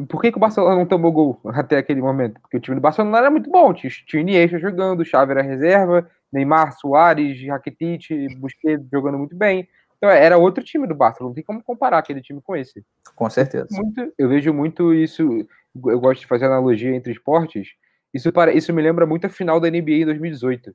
[0.06, 2.40] por que, que o Barcelona não tomou gol até aquele momento?
[2.40, 3.72] Porque o time do Barcelona era muito bom.
[3.74, 9.68] Tinha, Iniesta jogando, Xavi era reserva, Neymar, Soares, Rakitic, Busquets jogando muito bem.
[9.96, 11.30] Então era outro time do Barcelona.
[11.30, 12.84] Não tem como comparar aquele time com esse.
[13.16, 13.66] Com certeza.
[13.72, 15.46] Muito, eu vejo muito isso.
[15.86, 17.70] Eu gosto de fazer analogia entre esportes.
[18.12, 20.72] Isso, para, isso me lembra muito a final da NBA em 2018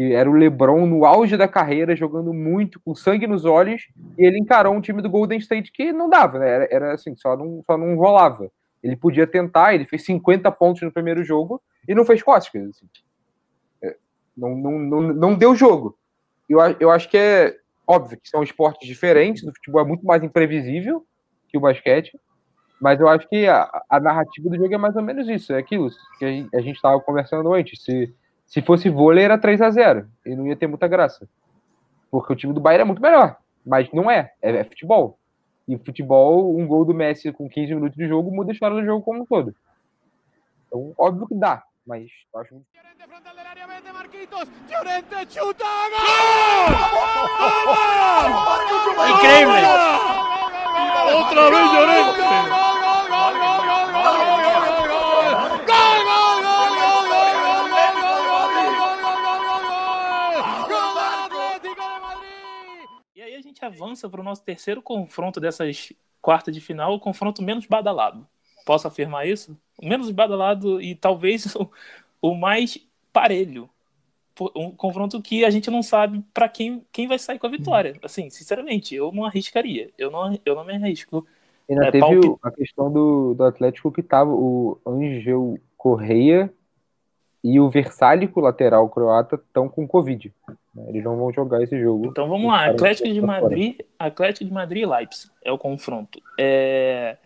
[0.00, 3.86] que era o LeBron no auge da carreira, jogando muito, com sangue nos olhos,
[4.16, 6.48] e ele encarou um time do Golden State que não dava, né?
[6.48, 8.50] Era, era assim, só não, só não rolava.
[8.82, 12.70] Ele podia tentar, ele fez 50 pontos no primeiro jogo e não fez cócegas.
[12.70, 12.88] Assim.
[13.82, 13.94] É,
[14.34, 15.98] não, não, não, não deu jogo.
[16.48, 20.22] Eu, eu acho que é óbvio que são esportes diferentes, o futebol é muito mais
[20.22, 21.04] imprevisível
[21.46, 22.18] que o basquete,
[22.80, 25.58] mas eu acho que a, a narrativa do jogo é mais ou menos isso, é
[25.58, 27.84] aquilo que a gente estava conversando antes.
[27.84, 28.14] Se
[28.50, 31.28] se fosse vôlei, era 3 a 0 e não ia ter muita graça.
[32.10, 33.36] Porque o time do Bayern é muito melhor.
[33.64, 35.16] Mas não é, é, é futebol.
[35.68, 38.84] E futebol, um gol do Messi com 15 minutos de jogo muda a história do
[38.84, 39.54] jogo como um todo.
[40.66, 42.66] Então, óbvio que dá, mas eu acho muito.
[49.10, 49.54] Incrível!
[51.14, 53.49] Outra vez Llorente!
[63.60, 65.92] Gente avança para o nosso terceiro confronto dessas
[66.22, 68.26] quartas de final, o confronto menos badalado.
[68.64, 69.56] Posso afirmar isso?
[69.78, 71.70] O menos badalado e talvez o,
[72.22, 72.78] o mais
[73.12, 73.68] parelho.
[74.56, 77.98] Um confronto que a gente não sabe para quem, quem vai sair com a vitória.
[78.02, 79.90] Assim, sinceramente, eu não arriscaria.
[79.98, 81.26] Eu não, eu não me arrisco.
[81.68, 82.38] Ainda é, teve palpite...
[82.42, 86.50] a questão do, do Atlético que tava o Angel Correia
[87.44, 90.32] e o Versálico, lateral croata, estão com Covid.
[90.80, 90.90] Né?
[90.90, 92.06] Eles não vão jogar esse jogo.
[92.06, 96.20] Então vamos lá, Atlético de Madrid, Atlético de Madrid e Leipzig é o confronto.
[96.38, 97.16] É...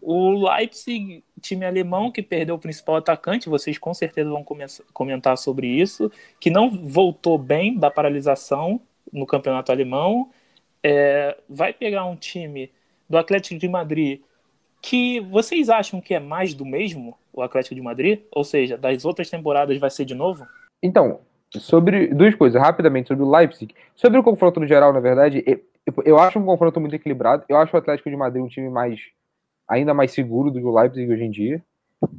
[0.00, 4.44] O Leipzig, time alemão que perdeu o principal atacante, vocês com certeza vão
[4.92, 8.78] comentar sobre isso, que não voltou bem da paralisação
[9.10, 10.28] no campeonato alemão,
[10.82, 12.70] é, vai pegar um time
[13.08, 14.20] do Atlético de Madrid
[14.82, 18.20] que vocês acham que é mais do mesmo, o Atlético de Madrid?
[18.30, 20.46] Ou seja, das outras temporadas vai ser de novo?
[20.82, 21.20] Então,
[21.60, 23.74] sobre duas coisas, rapidamente, sobre o Leipzig.
[23.94, 25.44] Sobre o confronto no geral, na verdade,
[26.04, 27.44] eu acho um confronto muito equilibrado.
[27.48, 29.00] Eu acho o Atlético de Madrid um time mais
[29.68, 31.62] ainda mais seguro do que o Leipzig hoje em dia.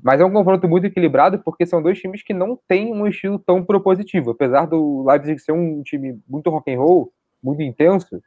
[0.02, 3.38] Mas é um confronto muito equilibrado porque são dois times que não têm um estilo
[3.38, 4.32] tão propositivo.
[4.32, 8.22] Apesar do Leipzig ser um time muito rock and roll, muito intenso,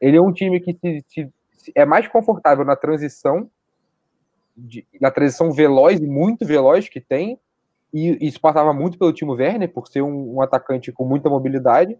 [0.00, 3.50] ele é um time que se, se, se é mais confortável na transição,
[4.56, 7.38] de, na transição veloz muito veloz que tem.
[7.92, 11.98] E isso passava muito pelo Timo Werner, por ser um, um atacante com muita mobilidade.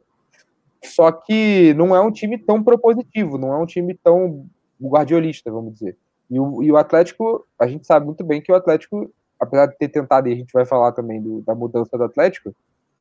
[0.85, 4.47] Só que não é um time tão propositivo, não é um time tão
[4.81, 5.97] guardiolista, vamos dizer.
[6.31, 9.77] E o, e o Atlético, a gente sabe muito bem que o Atlético, apesar de
[9.77, 12.55] ter tentado, e a gente vai falar também do, da mudança do Atlético,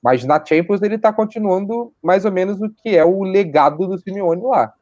[0.04, 3.98] mas na Champions ele está continuando mais ou menos o que é o legado do
[3.98, 4.74] Simeone lá.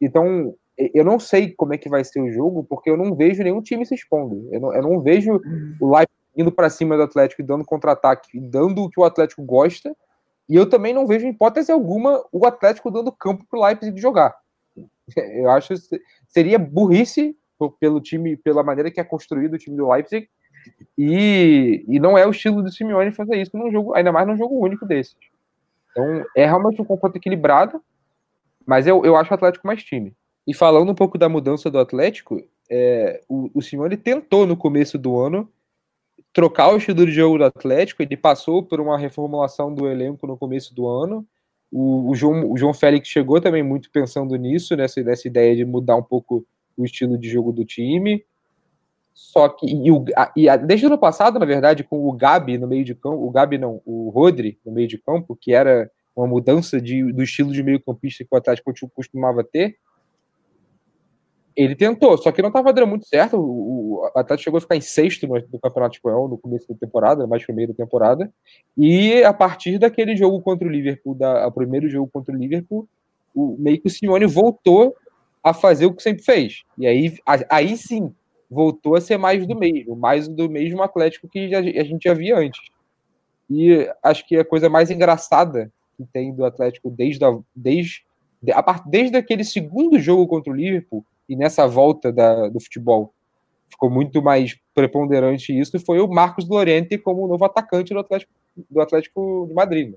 [0.00, 3.42] Então, eu não sei como é que vai ser o jogo, porque eu não vejo
[3.42, 4.48] nenhum time se expondo.
[4.50, 5.40] Eu não, eu não vejo
[5.80, 9.42] o Leipzig indo para cima do Atlético e dando contra-ataque, dando o que o Atlético
[9.42, 9.96] gosta.
[10.48, 14.36] E eu também não vejo, hipótese alguma, o Atlético dando campo para o Leipzig jogar.
[15.16, 17.36] Eu acho que seria burrice
[17.80, 20.28] pelo time, pela maneira que é construído o time do Leipzig.
[20.98, 24.36] E, e não é o estilo do Simeone fazer isso num jogo, ainda mais num
[24.36, 25.16] jogo único desses.
[25.90, 27.82] Então é realmente um confronto equilibrado,
[28.66, 30.12] mas eu, eu acho o Atlético mais time.
[30.46, 34.98] E falando um pouco da mudança do Atlético, é, o, o Simeone tentou no começo
[34.98, 35.48] do ano
[36.36, 40.36] trocar o estilo de jogo do Atlético, ele passou por uma reformulação do elenco no
[40.36, 41.26] começo do ano.
[41.72, 45.64] O, o, João, o João Félix chegou também muito pensando nisso, nessa, nessa ideia de
[45.64, 46.46] mudar um pouco
[46.76, 48.22] o estilo de jogo do time.
[49.14, 50.04] Só que, e, o,
[50.36, 53.26] e a, desde o ano passado, na verdade, com o Gabi no meio de campo,
[53.26, 57.22] o Gabi não, o Rodri no meio de campo, que era uma mudança de, do
[57.22, 59.78] estilo de meio-campista que o Atlético costumava ter,
[61.56, 63.38] ele tentou, só que não estava dando muito certo.
[63.38, 67.26] O, Atlético chegou a ficar em sexto no, no Campeonato Espanhol no começo da temporada,
[67.26, 68.30] mais pro meio da temporada.
[68.76, 72.86] E a partir daquele jogo contra o Liverpool, da, o primeiro jogo contra o Liverpool,
[73.34, 74.94] o, meio que o Simeone voltou
[75.42, 76.62] a fazer o que sempre fez.
[76.76, 77.14] E aí,
[77.48, 78.12] aí sim,
[78.50, 82.12] voltou a ser mais do mesmo, mais do mesmo Atlético que já, a gente já
[82.12, 82.60] via antes.
[83.48, 88.04] E acho que a coisa mais engraçada que tem do Atlético desde, a, desde,
[88.52, 93.12] a, desde aquele segundo jogo contra o Liverpool e nessa volta da, do futebol
[93.68, 98.32] ficou muito mais preponderante isso, foi o Marcos Llorente como novo atacante do Atlético,
[98.70, 99.90] do Atlético de Madrid.
[99.90, 99.96] Né?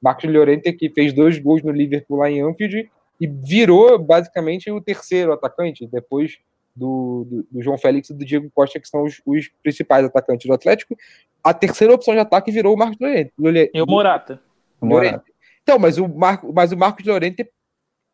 [0.00, 4.80] Marcos Llorente que fez dois gols no Liverpool lá em Anfield e virou basicamente o
[4.80, 6.38] terceiro atacante, depois
[6.74, 10.46] do, do, do, João Félix e do Diego Costa, que são os, os, principais atacantes
[10.46, 10.94] do Atlético.
[11.42, 13.32] A terceira opção de ataque virou o Marcos Llorente.
[13.72, 14.40] E o Morata.
[14.80, 15.24] Morata.
[15.62, 17.48] Então, mas o, Marco, mas o Marcos Llorente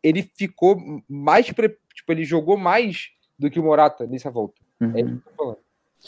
[0.02, 0.76] ele ficou
[1.08, 1.52] mais.
[2.02, 4.60] Tipo, ele jogou mais do que o Morata nessa volta.
[4.80, 4.92] Uhum.
[4.96, 5.58] É isso que eu tô falando.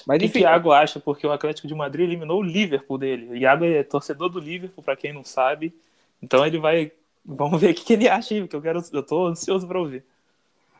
[0.06, 1.00] Mas, enfim, o que o Thiago acha?
[1.00, 3.30] Porque o Atlético de Madrid eliminou o Liverpool dele.
[3.30, 5.72] O Iago é torcedor do Liverpool, para quem não sabe.
[6.20, 6.90] Então ele vai
[7.24, 8.82] Vamos ver o que, ele acha aí, porque eu quero.
[8.92, 10.04] Eu tô ansioso para ouvir.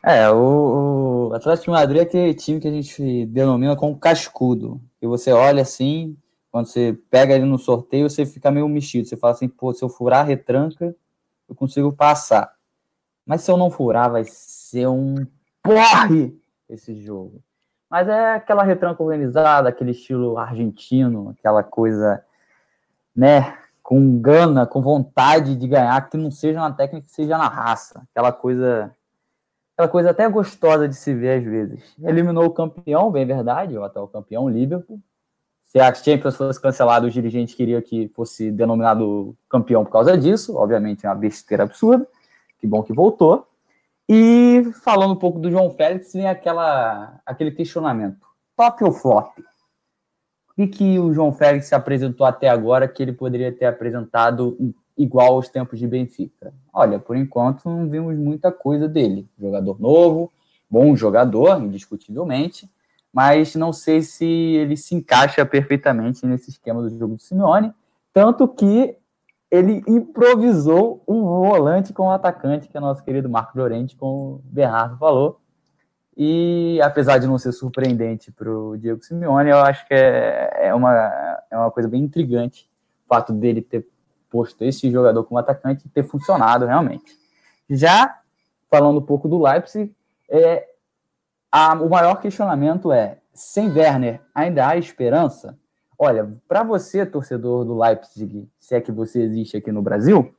[0.03, 4.79] É, o, o Atlético de Madrid é aquele time que a gente denomina como cascudo.
[5.01, 6.15] E você olha assim,
[6.51, 9.07] quando você pega ele no sorteio, você fica meio mexido.
[9.07, 10.95] Você fala assim, pô, se eu furar a retranca,
[11.49, 12.53] eu consigo passar.
[13.25, 15.25] Mas se eu não furar, vai ser um
[15.63, 16.37] porre
[16.69, 17.41] esse jogo.
[17.89, 22.23] Mas é aquela retranca organizada, aquele estilo argentino, aquela coisa,
[23.15, 23.57] né?
[23.85, 28.01] com gana, com vontade de ganhar, que não seja na técnica, que seja na raça.
[28.11, 28.91] Aquela coisa,
[29.75, 31.95] aquela coisa até gostosa de se ver às vezes.
[32.01, 34.99] Eliminou o campeão, bem verdade, o atual campeão, Liverpool.
[35.65, 40.55] Se a Champions fosse cancelada, os dirigentes queriam que fosse denominado campeão por causa disso.
[40.55, 42.07] Obviamente é uma besteira absurda.
[42.65, 43.47] Que bom que voltou.
[44.09, 48.25] E falando um pouco do João Félix, vem aquela, aquele questionamento.
[48.57, 49.37] Top ou flop?
[50.57, 54.57] O que o João Félix se apresentou até agora que ele poderia ter apresentado
[54.97, 56.55] igual aos tempos de Benfica?
[56.73, 59.29] Olha, por enquanto não vimos muita coisa dele.
[59.39, 60.31] Jogador novo,
[60.67, 62.67] bom jogador, indiscutivelmente,
[63.13, 67.71] mas não sei se ele se encaixa perfeitamente nesse esquema do jogo do Simeone,
[68.11, 68.97] tanto que
[69.49, 74.41] ele improvisou um volante com o atacante, que é nosso querido Marco Llorente, como o
[74.45, 75.39] Bernardo falou.
[76.17, 80.73] E apesar de não ser surpreendente para o Diego Simeone, eu acho que é, é,
[80.73, 80.93] uma,
[81.51, 82.69] é uma coisa bem intrigante
[83.05, 83.87] o fato dele ter
[84.29, 87.17] posto esse jogador como atacante e ter funcionado realmente.
[87.69, 88.19] Já
[88.69, 89.93] falando um pouco do Leipzig,
[90.29, 90.67] é,
[91.51, 95.57] a, o maior questionamento é: sem Werner ainda há esperança?
[95.97, 100.33] Olha, para você, torcedor do Leipzig, se é que você existe aqui no Brasil,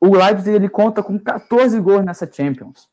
[0.00, 2.88] o Leipzig ele conta com 14 gols nessa Champions.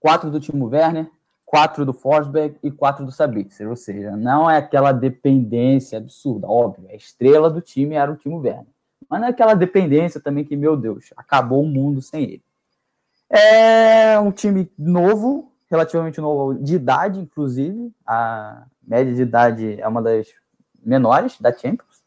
[0.00, 1.10] Quatro do Timo Werner,
[1.44, 3.68] quatro do Forsberg e quatro do Sabitzer.
[3.68, 6.88] Ou seja, não é aquela dependência absurda, óbvio.
[6.90, 8.66] A estrela do time era o Timo Werner.
[9.08, 12.42] Mas não é aquela dependência também que, meu Deus, acabou o mundo sem ele.
[13.30, 17.92] É um time novo, relativamente novo de idade, inclusive.
[18.06, 20.28] A média de idade é uma das
[20.84, 22.02] menores da Champions.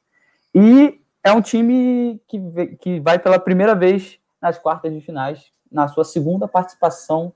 [0.54, 2.40] E é um time que,
[2.80, 7.34] que vai pela primeira vez nas quartas de finais, na sua segunda participação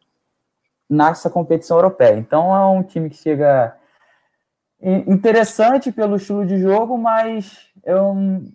[0.89, 2.17] nessa competição europeia.
[2.17, 3.75] Então é um time que chega
[5.07, 8.13] interessante pelo estilo de jogo, mas eu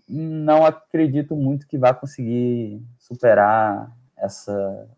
[0.08, 4.88] não acredito muito que vai conseguir superar essa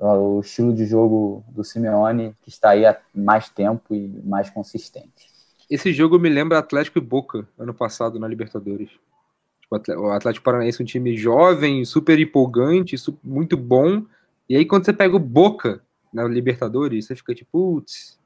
[0.00, 5.27] o estilo de jogo do Simeone, que está aí há mais tempo e mais consistente.
[5.68, 8.88] Esse jogo me lembra Atlético e Boca, ano passado, na Libertadores.
[9.60, 14.04] Tipo, o Atlético Paranaense é um time jovem, super empolgante, muito bom.
[14.48, 18.18] E aí, quando você pega o Boca na Libertadores, você fica tipo, putz,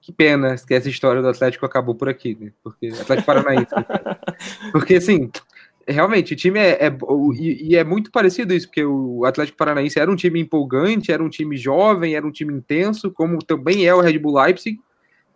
[0.00, 2.52] que pena que essa história do Atlético acabou por aqui, né?
[2.64, 3.74] Porque Atlético Paranaense.
[4.72, 5.30] porque assim,
[5.86, 6.98] realmente, o time é, é
[7.34, 11.22] e, e, é muito parecido isso, porque o Atlético Paranaense era um time empolgante, era
[11.22, 14.80] um time jovem, era um time intenso, como também é o Red Bull Leipzig.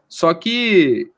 [0.08, 1.10] Só que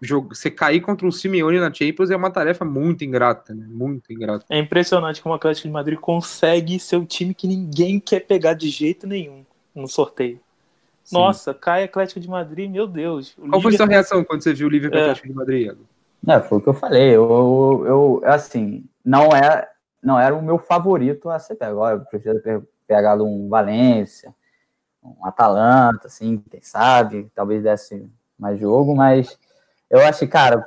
[0.00, 3.66] você cair contra o Simeone na Champions é uma tarefa muito ingrata, né?
[3.68, 4.44] Muito ingrata.
[4.50, 8.54] É impressionante como o Atlético de Madrid consegue ser o time que ninguém quer pegar
[8.54, 10.40] de jeito nenhum no sorteio.
[11.04, 11.16] Sim.
[11.16, 13.32] Nossa, cai Atlético de Madrid, meu Deus.
[13.34, 13.62] Qual Liverpool...
[13.62, 15.02] foi a sua reação quando você viu o Liverpool é.
[15.02, 15.86] Atlético de Madrid, Iago?
[16.26, 17.10] É, foi o que eu falei.
[17.10, 19.68] Eu, eu, assim, não é,
[20.02, 21.72] não era o meu favorito a ser pego.
[21.72, 24.34] Agora, eu prefiro ter pegado um Valência,
[25.02, 28.04] um Atalanta, assim, quem sabe, talvez desse
[28.36, 29.38] mais jogo, mas
[29.90, 30.66] eu acho que, cara,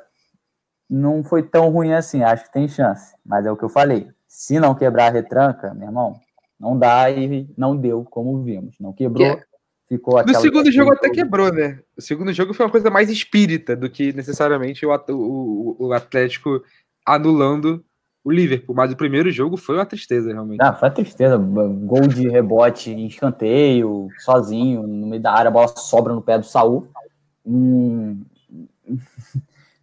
[0.90, 3.14] não foi tão ruim assim, acho que tem chance.
[3.26, 4.08] Mas é o que eu falei.
[4.28, 6.20] Se não quebrar a retranca, meu irmão,
[6.60, 8.76] não dá e não deu, como vimos.
[8.80, 9.44] Não quebrou, yeah.
[9.88, 10.38] ficou aquela...
[10.38, 11.80] No segundo jogo até quebrou, né?
[11.98, 16.62] O segundo jogo foi uma coisa mais espírita do que necessariamente o, o, o Atlético
[17.06, 17.84] anulando
[18.24, 18.76] o Liverpool.
[18.76, 20.62] Mas o primeiro jogo foi uma tristeza, realmente.
[20.62, 21.38] Ah, foi uma tristeza.
[21.38, 26.38] Gol de rebote em escanteio, sozinho, no meio da área, a bola sobra no pé
[26.38, 26.88] do Saul.
[27.46, 28.24] Hum,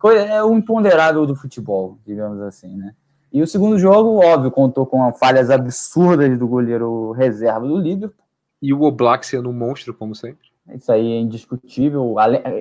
[0.04, 2.94] é o imponderável do futebol, digamos assim, né?
[3.32, 8.24] E o segundo jogo, óbvio, contou com falhas absurdas do goleiro reserva do Liverpool.
[8.62, 10.48] E o Oblak sendo um monstro, como sempre.
[10.74, 12.14] Isso aí é indiscutível.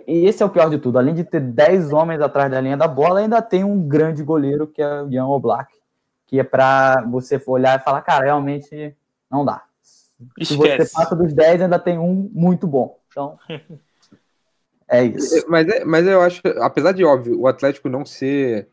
[0.06, 1.00] E esse é o pior de tudo.
[1.00, 4.68] Além de ter 10 homens atrás da linha da bola, ainda tem um grande goleiro,
[4.68, 5.74] que é o Ian Oblak,
[6.28, 8.96] que é para você olhar e falar, cara, realmente
[9.32, 9.64] não dá.
[10.38, 10.80] Esquece.
[10.80, 13.00] Se você passa dos 10, ainda tem um muito bom.
[13.08, 13.38] Então,
[14.90, 15.46] É isso.
[15.48, 18.68] Mas, é, mas eu acho, apesar de óbvio, o Atlético não ser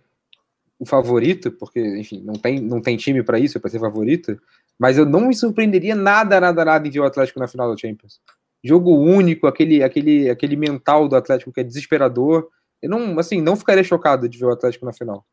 [0.79, 4.39] o favorito, porque, enfim, não tem, não tem time para isso, para ser favorito,
[4.79, 7.77] mas eu não me surpreenderia nada, nada, nada em ver o Atlético na final da
[7.77, 8.21] Champions.
[8.65, 12.49] Jogo único, aquele, aquele, aquele mental do Atlético que é desesperador.
[12.81, 15.25] Eu não, assim, não ficaria chocado de ver o Atlético na final.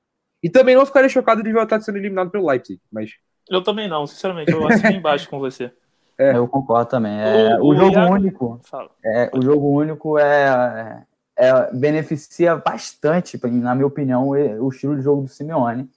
[0.41, 3.11] E também não ficaria chocado de ver o Atlético sendo eliminado pelo Leipzig, mas...
[3.49, 5.71] Eu também não, sinceramente, eu assino embaixo com você.
[6.19, 6.35] É.
[6.35, 7.17] Eu concordo também.
[7.17, 8.13] É, o, o, jogo Iago...
[8.13, 8.61] único.
[9.05, 11.05] É, o jogo único é,
[11.37, 15.89] é, beneficia bastante, na minha opinião, o estilo de jogo do Simeone.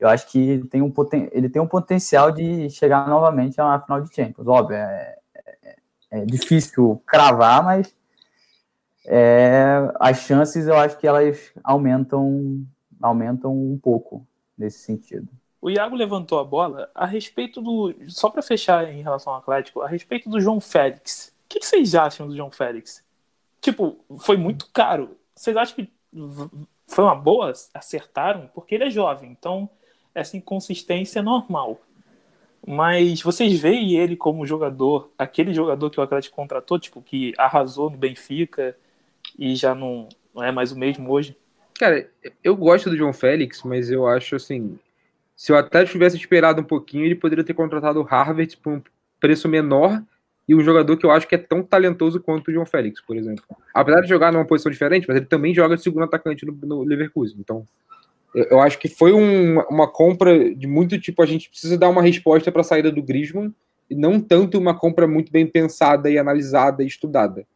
[0.00, 1.28] Eu acho que tem um poten...
[1.30, 4.48] ele tem um potencial de chegar novamente a uma final de Champions.
[4.48, 5.16] Óbvio, é,
[5.54, 5.76] é,
[6.10, 7.94] é difícil cravar, mas
[9.06, 12.66] é, as chances eu acho que elas aumentam,
[13.00, 14.26] aumentam um pouco
[14.58, 15.28] nesse sentido.
[15.60, 17.94] O Iago levantou a bola a respeito do.
[18.08, 21.34] Só para fechar em relação ao Atlético, a respeito do João Félix.
[21.44, 23.04] O que, vocês acham do João Félix?
[23.60, 25.16] Tipo, foi muito caro.
[25.34, 25.90] Vocês acham que
[26.86, 27.52] foi uma boa?
[27.74, 28.48] Acertaram?
[28.54, 29.68] Porque ele é jovem, então
[30.14, 31.80] essa inconsistência é normal.
[32.66, 37.90] Mas vocês veem ele como jogador, aquele jogador que o Atlético contratou, tipo, que arrasou
[37.90, 38.76] no Benfica
[39.38, 41.36] e já não, não é mais o mesmo hoje?
[41.78, 42.10] Cara,
[42.44, 44.78] eu gosto do João Félix, mas eu acho assim,
[45.40, 48.82] se o Atlético tivesse esperado um pouquinho, ele poderia ter contratado o Harvard por um
[49.18, 50.02] preço menor
[50.46, 53.16] e um jogador que eu acho que é tão talentoso quanto o João Félix, por
[53.16, 53.42] exemplo.
[53.72, 56.82] Apesar de jogar numa posição diferente, mas ele também joga de segundo atacante no, no
[56.82, 57.38] Leverkusen.
[57.40, 57.64] Então,
[58.34, 61.88] eu, eu acho que foi um, uma compra de muito tipo, a gente precisa dar
[61.88, 63.50] uma resposta para a saída do Griezmann
[63.88, 67.46] e não tanto uma compra muito bem pensada e analisada e estudada.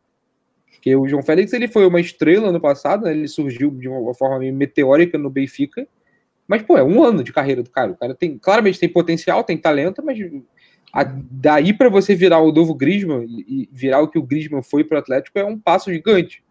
[0.70, 3.12] Porque o João Félix ele foi uma estrela no passado, né?
[3.12, 5.86] ele surgiu de uma forma meio meteórica no Benfica,
[6.46, 7.92] mas, pô, é um ano de carreira do cara.
[7.92, 10.18] O cara tem, claramente tem potencial, tem talento, mas
[10.92, 14.62] a, daí para você virar o novo Griezmann e, e virar o que o Griezmann
[14.62, 16.44] foi para Atlético é um passo gigante.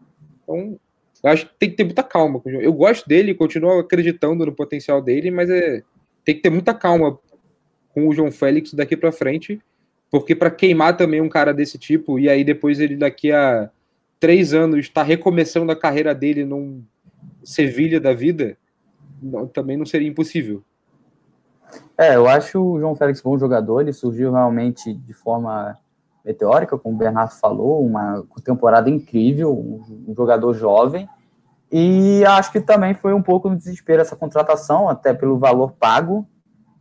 [0.44, 0.80] Então,
[1.24, 2.42] eu acho que tem que ter muita calma.
[2.46, 5.82] Eu gosto dele, continuo acreditando no potencial dele, mas é,
[6.26, 7.18] tem que ter muita calma
[7.94, 9.62] com o João Félix daqui para frente,
[10.10, 13.70] porque para queimar também um cara desse tipo e aí depois ele daqui a
[14.20, 16.84] três anos está recomeçando a carreira dele num
[17.44, 18.58] Sevilha da vida,
[19.24, 20.64] não, também não seria impossível.
[21.98, 25.78] É, eu acho o João Félix bom jogador, ele surgiu realmente de forma
[26.24, 31.08] meteórica, como o Bernardo falou, uma temporada incrível, um, jogador jovem,
[31.72, 36.28] e acho que também foi um pouco no desespero essa contratação, até pelo valor pago,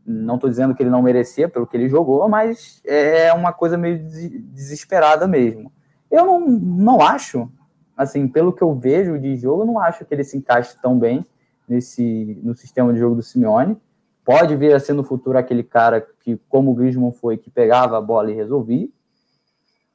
[0.05, 3.77] não estou dizendo que ele não merecia pelo que ele jogou, mas é uma coisa
[3.79, 5.73] meio desesperada mesmo.
[6.11, 7.51] Eu não, não acho,
[7.97, 10.99] assim, pelo que eu vejo de jogo, eu não acho que ele se encaixe tão
[10.99, 11.25] bem
[11.73, 13.77] nesse no sistema de jogo do Simeone.
[14.25, 17.99] Pode vir a ser no futuro aquele cara que, como o Griezmann foi, que pegava
[17.99, 18.89] a bola e resolvia.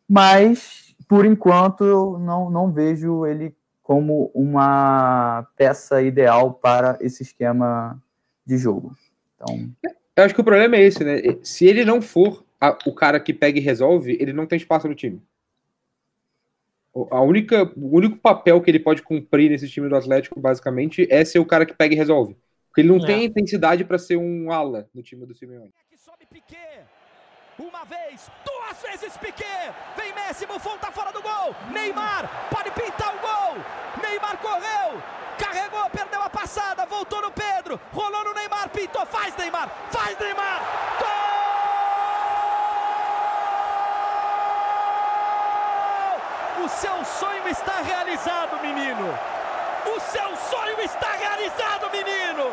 [0.10, 8.02] Mas, por enquanto, eu não, não vejo ele como uma peça ideal para esse esquema
[8.46, 8.94] de jogo.
[9.36, 9.70] Então...
[10.16, 11.22] Eu acho que o problema é esse, né?
[11.44, 14.88] Se ele não for a, o cara que pega e resolve, ele não tem espaço
[14.88, 15.22] no time.
[17.12, 21.24] A única, o único papel que ele pode cumprir nesse time do Atlético, basicamente, é
[21.24, 22.36] ser o cara que pega e resolve.
[22.68, 23.08] Porque ele não é.
[23.08, 25.74] tem intensidade para ser um ala no time do Simeone.
[25.96, 26.86] Sobe Piquet.
[27.60, 29.74] Uma vez, duas vezes Piquet.
[29.98, 31.56] Vem Messi, Buffon tá fora do gol.
[31.74, 33.64] Neymar pode pintar o gol.
[34.02, 35.02] Neymar correu,
[35.40, 40.62] carregou, perdeu a passada, voltou no Pedro, rolou no Neymar, pintou, faz Neymar, faz Neymar.
[41.00, 41.37] Gol!
[46.68, 49.18] O seu sonho está realizado, menino.
[49.86, 52.44] O seu sonho está realizado, menino!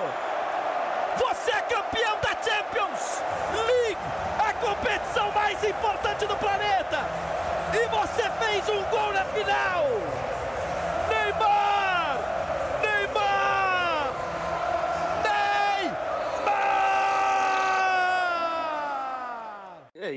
[1.16, 3.20] Você é campeão da Champions
[3.66, 3.98] League,
[4.38, 7.04] a competição mais importante do planeta!
[7.72, 9.93] E você fez um gol na final!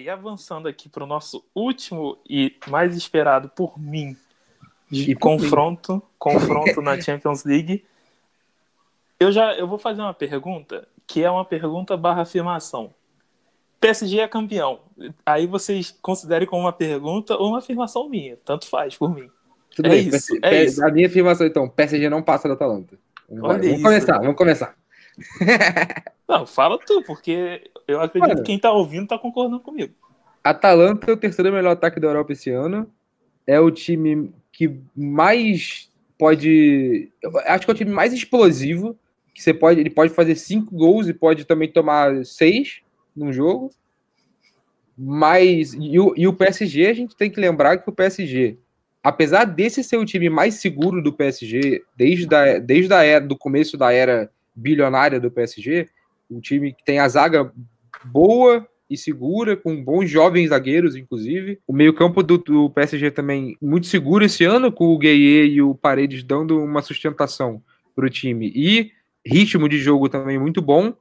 [0.07, 4.15] E avançando aqui para o nosso último e mais esperado por mim
[4.89, 7.83] de confronto, confronto na Champions League.
[9.19, 12.93] Eu já eu vou fazer uma pergunta que é uma pergunta barra afirmação.
[13.81, 14.79] PSG é campeão.
[15.25, 18.37] Aí vocês considerem como uma pergunta ou uma afirmação minha.
[18.45, 19.29] Tanto faz por mim.
[19.75, 20.07] Tudo é bem.
[20.07, 20.85] Isso, é isso.
[20.85, 22.97] A minha afirmação, então, PSG não passa da Atalanta.
[23.29, 24.73] Vamos, vamos começar, vamos começar.
[26.27, 29.93] Não, fala tu, porque eu acredito Olha, que quem tá ouvindo tá concordando comigo.
[30.43, 32.91] Atalanta é o terceiro melhor ataque da Europa esse ano.
[33.45, 37.11] É o time que mais pode.
[37.45, 38.97] Acho que é o time mais explosivo.
[39.33, 39.79] Que você pode.
[39.79, 42.81] Ele pode fazer cinco gols e pode também tomar seis
[43.15, 43.71] num jogo.
[44.97, 45.73] Mas.
[45.73, 48.57] E o, e o PSG, a gente tem que lembrar que o PSG,
[49.03, 53.37] apesar desse ser o time mais seguro do PSG, desde, a, desde a era, do
[53.37, 55.87] começo da era bilionária do PSG,
[56.29, 57.51] um time que tem a zaga
[58.05, 61.59] boa, e segura, com bons jovens zagueiros, inclusive.
[61.67, 65.75] O meio-campo do, do, PSG também muito seguro esse ano, com o Gueye e o
[65.75, 67.61] Paredes dando uma sustentação
[67.95, 68.51] para o time.
[68.55, 68.91] E
[69.25, 70.93] ritmo de jogo também muito bom.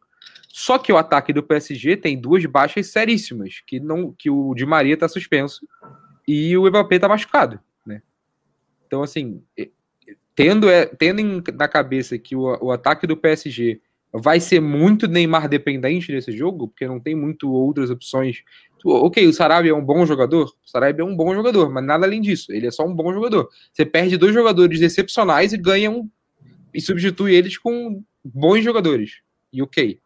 [0.49, 4.65] Só que o ataque do PSG tem duas baixas seríssimas, que não que o Di
[4.65, 5.67] Maria está suspenso
[6.27, 8.01] e o Mbappé está machucado, né?
[8.87, 9.43] Então assim,
[10.35, 15.49] tendo é, tendo na cabeça que o, o ataque do PSG vai ser muito Neymar
[15.49, 18.43] dependente nesse jogo, porque não tem muito outras opções.
[18.85, 22.07] Ok, o Sarabia é um bom jogador, o Sarabia é um bom jogador, mas nada
[22.07, 23.49] além disso, ele é só um bom jogador.
[23.73, 26.09] Você perde dois jogadores excepcionais e ganha um
[26.73, 29.21] e substitui eles com bons jogadores.
[29.53, 29.99] E ok.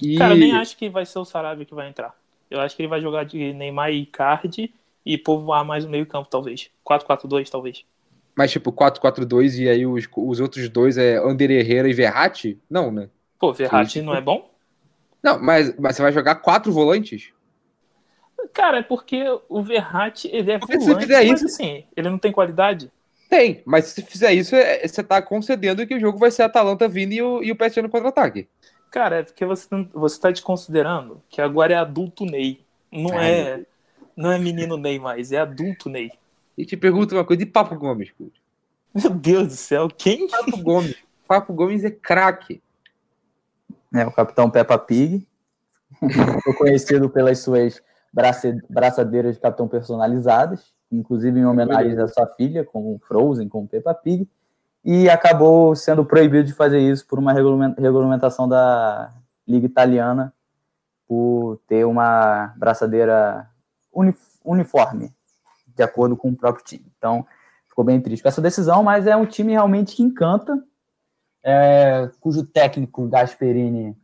[0.00, 0.16] E...
[0.16, 2.16] Cara, eu nem acho que vai ser o Sarabia que vai entrar.
[2.50, 4.72] Eu acho que ele vai jogar de Neymar e Card
[5.04, 6.70] e povoar mais o meio-campo, talvez.
[6.84, 7.84] 4-4-2, talvez.
[8.38, 12.56] Mas tipo 4-4-2 e aí os, os outros dois é Ander Herrera e Verratti?
[12.70, 13.08] Não, né?
[13.36, 14.48] Pô, Verratti não é bom?
[15.20, 17.32] Não, mas, mas você vai jogar quatro volantes?
[18.54, 21.46] Cara, é porque o Verratti, ele é porque volante, mas isso...
[21.46, 22.92] assim, ele não tem qualidade?
[23.28, 26.86] Tem, mas se fizer isso, é, você tá concedendo que o jogo vai ser Atalanta
[26.86, 28.46] vindo e o, e o PSG no contra-ataque.
[28.88, 32.60] Cara, é porque você, você tá desconsiderando que agora é adulto Ney.
[32.92, 33.60] Não é, é
[34.16, 36.12] não é menino Ney mais, é adulto Ney.
[36.58, 38.12] E te pergunto uma coisa, de Papo Gomes?
[38.92, 40.26] Meu Deus do céu, quem?
[40.26, 40.96] Papo Gomes.
[41.28, 42.60] Papo Gomes é craque.
[43.94, 45.24] É, o capitão Peppa Pig.
[46.42, 47.80] Foi conhecido pelas suas
[48.68, 54.28] braçadeiras de capitão personalizadas, inclusive em homenagem à sua filha, com Frozen, com Peppa Pig,
[54.84, 59.14] e acabou sendo proibido de fazer isso por uma regulamentação da
[59.46, 60.34] Liga Italiana
[61.06, 63.48] por ter uma braçadeira
[64.44, 65.14] uniforme,
[65.78, 66.92] de acordo com o próprio time.
[66.98, 67.24] Então,
[67.68, 70.60] ficou bem triste com essa decisão, mas é um time realmente que encanta,
[71.42, 73.96] é, cujo técnico Gasperini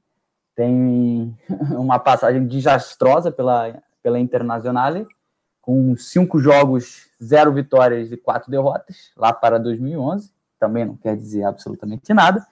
[0.55, 1.37] tem
[1.77, 5.07] uma passagem desastrosa pela, pela Internazionale,
[5.61, 10.31] com cinco jogos, zero vitórias e quatro derrotas, lá para 2011.
[10.61, 12.47] Também não quer dizer absolutamente nada.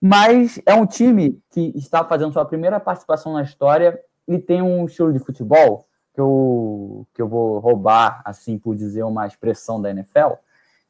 [0.00, 4.86] Mas é um time que está fazendo sua primeira participação na história e tem um
[4.86, 9.90] estilo de futebol que eu, que eu vou roubar, assim por dizer uma expressão da
[9.90, 10.34] NFL,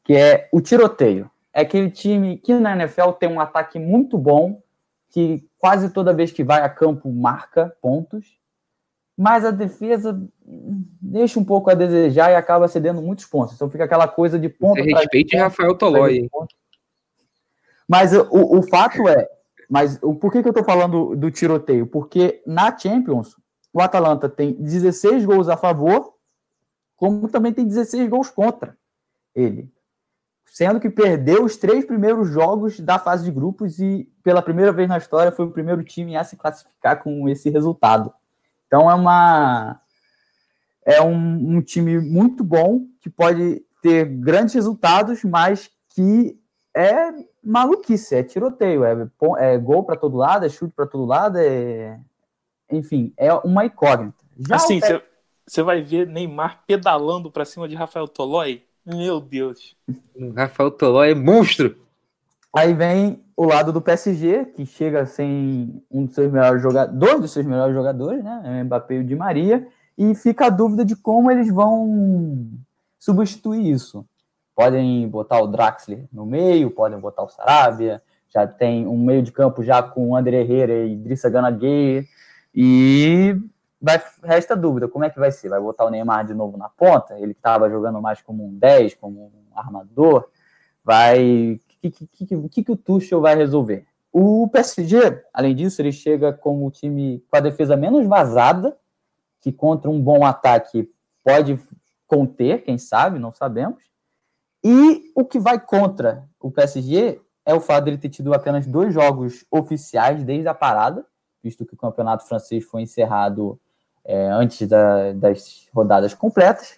[0.03, 1.29] que é o tiroteio.
[1.51, 4.61] É aquele time que na NFL tem um ataque muito bom,
[5.09, 8.37] que quase toda vez que vai a campo marca pontos,
[9.17, 10.21] mas a defesa
[11.01, 13.55] deixa um pouco a desejar e acaba cedendo muitos pontos.
[13.55, 14.83] Então fica aquela coisa de ponto.
[14.83, 16.29] Você respeite Rafael Tolói.
[17.87, 19.27] Mas o, o fato é,
[19.69, 21.87] mas o, por que, que eu estou falando do tiroteio?
[21.87, 23.35] Porque na Champions,
[23.75, 26.13] o Atalanta tem 16 gols a favor,
[26.95, 28.77] como também tem 16 gols contra
[29.35, 29.69] ele.
[30.45, 34.87] Sendo que perdeu os três primeiros jogos da fase de grupos e, pela primeira vez
[34.87, 38.13] na história, foi o primeiro time a se classificar com esse resultado.
[38.65, 39.81] Então é uma
[40.85, 46.39] é um, um time muito bom que pode ter grandes resultados, mas que
[46.73, 47.11] é
[47.43, 48.95] maluquice, é tiroteio, é,
[49.39, 51.99] é gol para todo lado, é chute para todo lado, é
[52.71, 54.23] enfim, é uma incógnita.
[54.37, 54.79] Já assim,
[55.45, 58.63] você vai ver Neymar pedalando para cima de Rafael Tolói?
[58.85, 59.75] Meu Deus.
[60.35, 61.75] Rafael Tolói é monstro.
[62.55, 67.21] Aí vem o lado do PSG, que chega sem um dos seus melhores jogadores, dois
[67.21, 68.41] dos seus melhores jogadores, né?
[68.45, 72.49] É o Mbappé e o Di Maria, e fica a dúvida de como eles vão
[72.97, 74.05] substituir isso.
[74.55, 78.01] Podem botar o Draxler no meio, podem botar o Sarabia,
[78.33, 82.05] já tem um meio de campo já com o André Herrera e Idrissa Gana Gay,
[82.55, 83.37] e
[83.81, 85.49] vai, resta dúvida, como é que vai ser?
[85.49, 87.19] Vai botar o Neymar de novo na ponta?
[87.19, 90.29] Ele estava jogando mais como um 10, como um armador?
[90.83, 91.59] Vai
[91.91, 93.85] que, que, que, que o Tuchel vai resolver?
[94.11, 98.77] O PSG, além disso, ele chega como o time com a defesa menos vazada,
[99.41, 100.89] que contra um bom ataque
[101.23, 101.59] pode
[102.07, 103.83] conter, quem sabe, não sabemos.
[104.63, 108.65] E o que vai contra o PSG é o fato de ele ter tido apenas
[108.65, 111.05] dois jogos oficiais desde a parada,
[111.45, 113.59] visto que o campeonato francês foi encerrado
[114.03, 116.75] é, antes da, das rodadas completas.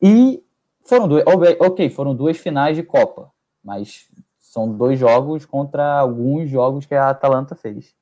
[0.00, 0.42] E
[0.82, 1.24] foram duas,
[1.60, 3.30] ok, foram duas finais de Copa,
[3.62, 7.94] mas são dois jogos contra alguns jogos que a Atalanta fez.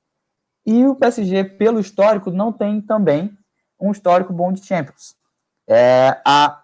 [0.64, 3.36] E o PSG, pelo histórico, não tem também
[3.80, 5.16] um histórico bom de Champions.
[5.66, 6.62] É a,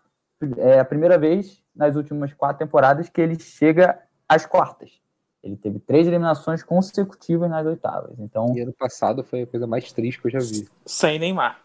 [0.58, 5.01] é a primeira vez nas últimas quatro temporadas que ele chega às quartas.
[5.42, 8.18] Ele teve três eliminações consecutivas nas oitavas.
[8.20, 10.68] Então, e ano passado foi a coisa mais triste que eu já vi.
[10.86, 11.60] Sem Neymar.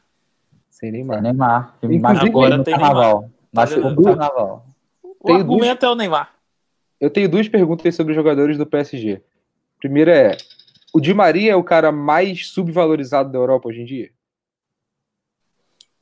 [0.69, 1.21] Sem Neymar.
[1.21, 1.75] Sem Neymar.
[1.84, 3.21] Inclusive, agora tem carnaval.
[3.21, 3.32] Neymar.
[3.53, 4.65] Machucou o carnaval.
[5.19, 6.34] O argumento é o Neymar.
[6.99, 9.21] Eu tenho duas perguntas sobre os jogadores do PSG.
[9.80, 10.38] Primeira é:
[10.93, 14.11] o Di Maria é o cara mais subvalorizado da Europa hoje em dia?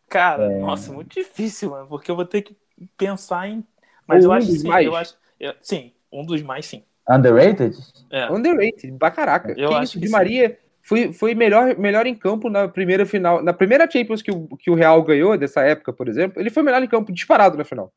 [0.07, 0.59] Cara, é...
[0.59, 2.55] nossa, muito difícil, mano, porque eu vou ter que
[2.97, 3.65] pensar em.
[4.07, 4.85] Mas Ou eu um acho que sim, mais.
[4.85, 5.17] eu acho.
[5.37, 6.83] Eu, sim, um dos mais, sim.
[7.09, 7.75] Underrated?
[8.11, 8.31] É.
[8.31, 9.53] Underrated, pra caraca.
[9.57, 9.93] Eu que acho isso?
[9.99, 13.43] que Di Maria foi, foi melhor, melhor em campo na primeira final.
[13.43, 16.63] Na primeira Champions que o, que o Real ganhou, dessa época, por exemplo, ele foi
[16.63, 17.91] melhor em campo disparado na final.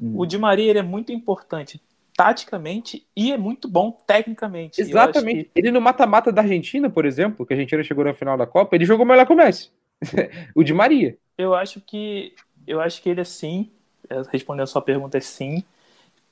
[0.00, 1.80] O Di Maria ele é muito importante
[2.16, 4.80] taticamente e é muito bom tecnicamente.
[4.80, 5.44] Exatamente.
[5.44, 5.50] Que...
[5.54, 8.74] Ele no mata-mata da Argentina, por exemplo, que a Argentina chegou na final da Copa,
[8.74, 9.70] ele jogou melhor que o Messi.
[10.54, 11.16] o de Maria.
[11.36, 12.34] Eu acho que
[12.66, 13.70] eu acho que ele é sim,
[14.10, 15.64] é, respondendo a sua pergunta é sim,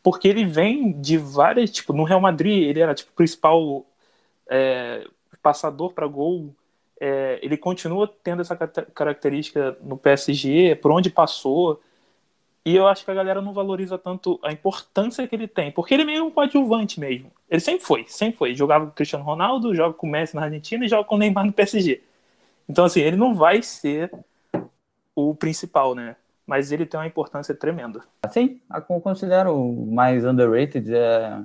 [0.07, 3.85] porque ele vem de várias, tipo, no Real Madrid ele era tipo principal
[4.49, 5.05] é,
[5.43, 6.55] passador para gol.
[7.01, 11.83] É, ele continua tendo essa característica no PSG, por onde passou.
[12.65, 15.95] E eu acho que a galera não valoriza tanto a importância que ele tem, porque
[15.95, 17.33] ele é meio um coadjuvante mesmo.
[17.51, 18.55] Ele sempre foi, sempre foi.
[18.55, 21.19] Jogava com o Cristiano Ronaldo, joga com o Messi na Argentina e joga com o
[21.19, 22.01] Neymar no PSG.
[22.69, 24.13] Então, assim, ele não vai ser
[25.17, 26.15] o principal, né?
[26.47, 28.03] Mas ele tem uma importância tremenda.
[28.31, 29.57] Sim, eu considero
[29.91, 30.95] mais underrated.
[30.95, 31.41] É,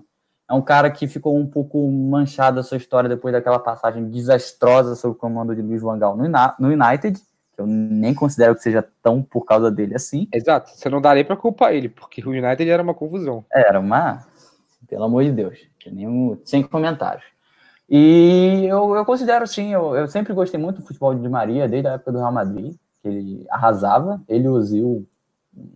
[0.49, 4.95] é um cara que ficou um pouco manchado a sua história depois daquela passagem desastrosa
[4.95, 7.20] sob o comando de Luiz Van Gaal no United
[7.62, 10.28] eu nem considero que seja tão por causa dele assim.
[10.34, 13.45] Exato, você não dá nem pra culpar ele, porque o United era uma confusão.
[13.52, 14.26] Era uma.
[14.88, 17.24] Pelo amor de Deus, nenhum, sem comentários.
[17.89, 21.88] E eu, eu considero sim, eu, eu sempre gostei muito do futebol de Maria, desde
[21.88, 25.08] a época do Real Madrid, que ele arrasava, ele e o Zil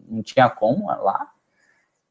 [0.08, 1.32] não tinha como lá.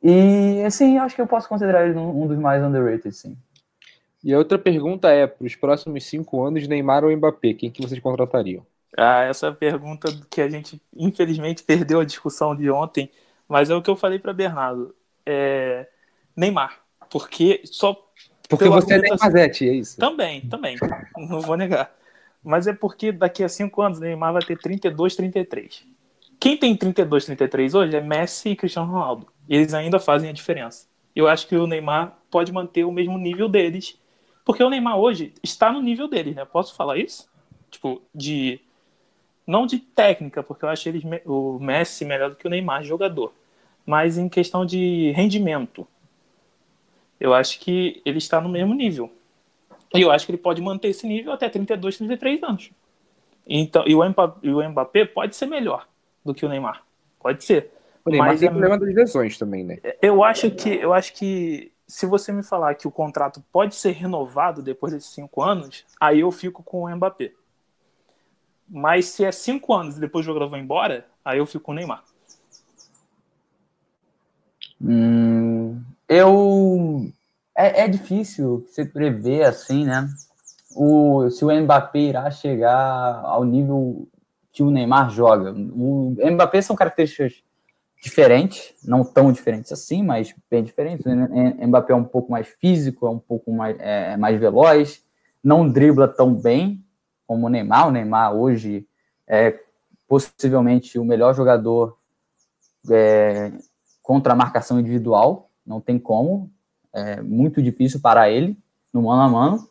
[0.03, 3.37] E assim, acho que eu posso considerar ele um dos mais underrated, sim.
[4.23, 7.83] E a outra pergunta é: para os próximos cinco anos, Neymar ou Mbappé, quem que
[7.83, 8.67] vocês contratariam?
[8.97, 13.11] Ah, essa pergunta que a gente infelizmente perdeu a discussão de ontem,
[13.49, 14.95] mas é o que eu falei para Bernardo.
[15.27, 15.89] É...
[16.37, 17.95] Neymar, porque só
[18.49, 19.99] porque você é Neymarzete, é isso?
[19.99, 20.77] Também, também,
[21.17, 21.91] não vou negar.
[22.45, 25.87] Mas é porque daqui a cinco anos Neymar vai ter 32, 33.
[26.39, 29.27] Quem tem 32, 33 hoje é Messi e Cristiano Ronaldo.
[29.49, 30.87] Eles ainda fazem a diferença.
[31.17, 33.99] Eu acho que o Neymar pode manter o mesmo nível deles,
[34.45, 36.45] porque o Neymar hoje está no nível deles, né?
[36.45, 37.29] Posso falar isso?
[37.71, 38.61] Tipo, de
[39.47, 43.33] não de técnica, porque eu acho eles, o Messi melhor do que o Neymar jogador,
[43.87, 45.87] mas em questão de rendimento.
[47.21, 49.11] Eu acho que ele está no mesmo nível.
[49.95, 52.71] E eu acho que ele pode manter esse nível até 32, 33 anos.
[53.47, 55.87] Então, e o Mbappé, o Mbappé pode ser melhor
[56.25, 56.83] do que o Neymar.
[57.21, 57.71] Pode ser.
[58.05, 59.79] O Neymar mas tem é, problema das lesões também, né?
[60.03, 63.93] Eu acho que eu acho que se você me falar que o contrato pode ser
[63.93, 67.33] renovado depois desses cinco anos, aí eu fico com o Mbappé.
[68.69, 71.73] Mas se é cinco anos e depois o jogador vai embora, aí eu fico com
[71.73, 72.03] o Neymar.
[74.81, 77.13] Hum, eu
[77.57, 80.09] é, é difícil você prever assim, né?
[80.77, 84.09] O, se o Mbappé irá chegar ao nível
[84.53, 85.53] que o Neymar joga.
[85.53, 87.43] O Mbappé são características
[88.01, 91.05] diferentes, não tão diferentes assim, mas bem diferentes.
[91.07, 95.03] O Mbappé é um pouco mais físico, é um pouco mais, é, é, mais veloz,
[95.43, 96.85] não dribla tão bem
[97.27, 97.89] como o Neymar.
[97.89, 98.87] O Neymar hoje
[99.27, 99.59] é
[100.07, 101.99] possivelmente o melhor jogador
[102.91, 103.53] é,
[104.03, 106.54] contra a marcação individual, não tem como
[106.95, 108.57] é muito difícil para ele
[108.93, 109.69] no mano a mano.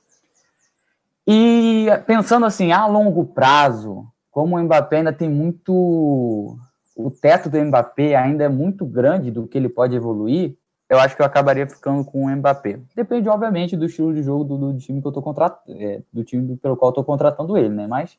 [1.26, 6.57] E pensando assim, a longo prazo, como o Mbappé ainda tem muito.
[6.95, 10.55] O teto do Mbappé ainda é muito grande do que ele pode evoluir,
[10.89, 12.80] eu acho que eu acabaria ficando com o Mbappé.
[12.95, 16.24] Depende, obviamente, do estilo de jogo do, do time que eu tô contratando, é, do
[16.24, 17.88] time pelo qual eu tô contratando ele, né?
[17.88, 18.17] Mas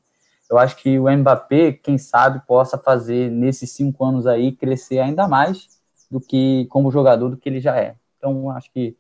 [0.51, 5.29] eu acho que o Mbappé, quem sabe, possa fazer nesses cinco anos aí crescer ainda
[5.29, 5.69] mais
[6.11, 7.95] do que como jogador do que ele já é.
[8.25, 8.97] Então, acho que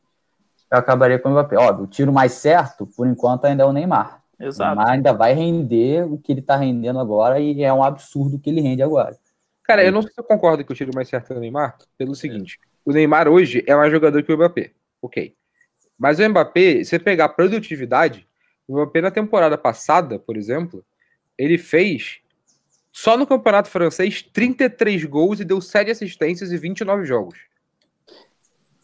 [0.70, 1.56] eu acabaria com o Mbappé.
[1.56, 4.22] Óbvio, o tiro mais certo, por enquanto, ainda é o Neymar.
[4.38, 4.72] Exato.
[4.72, 8.36] O Neymar ainda vai render o que ele está rendendo agora e é um absurdo
[8.36, 9.16] o que ele rende agora.
[9.62, 11.78] Cara, eu não sei se eu concordo que o tiro mais certo é o Neymar,
[11.96, 14.72] pelo seguinte: o Neymar hoje é mais jogador que o Mbappé.
[15.00, 15.34] Ok.
[15.98, 18.28] Mas o Mbappé, se pegar produtividade,
[18.68, 20.84] o Mbappé na temporada passada, por exemplo,
[21.38, 22.18] ele fez
[22.92, 27.53] só no Campeonato Francês 33 gols e deu 7 assistências e 29 jogos.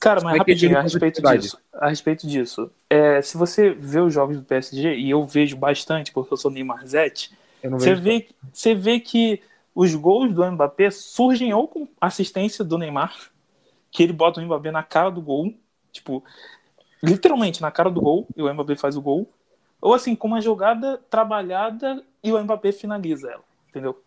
[0.01, 1.61] Cara, mas rapidinho, a respeito disso.
[1.74, 2.70] A respeito disso.
[2.88, 6.51] É, se você vê os jogos do PSG, e eu vejo bastante, porque eu sou
[6.51, 7.30] Neymar Zete,
[7.62, 9.42] você vê, você vê que
[9.74, 13.14] os gols do Mbappé surgem ou com assistência do Neymar,
[13.90, 15.53] que ele bota o Mbappé na cara do gol,
[15.92, 16.24] tipo,
[17.03, 19.30] literalmente na cara do gol, e o Mbappé faz o gol,
[19.82, 24.03] ou assim, com uma jogada trabalhada e o Mbappé finaliza ela, entendeu?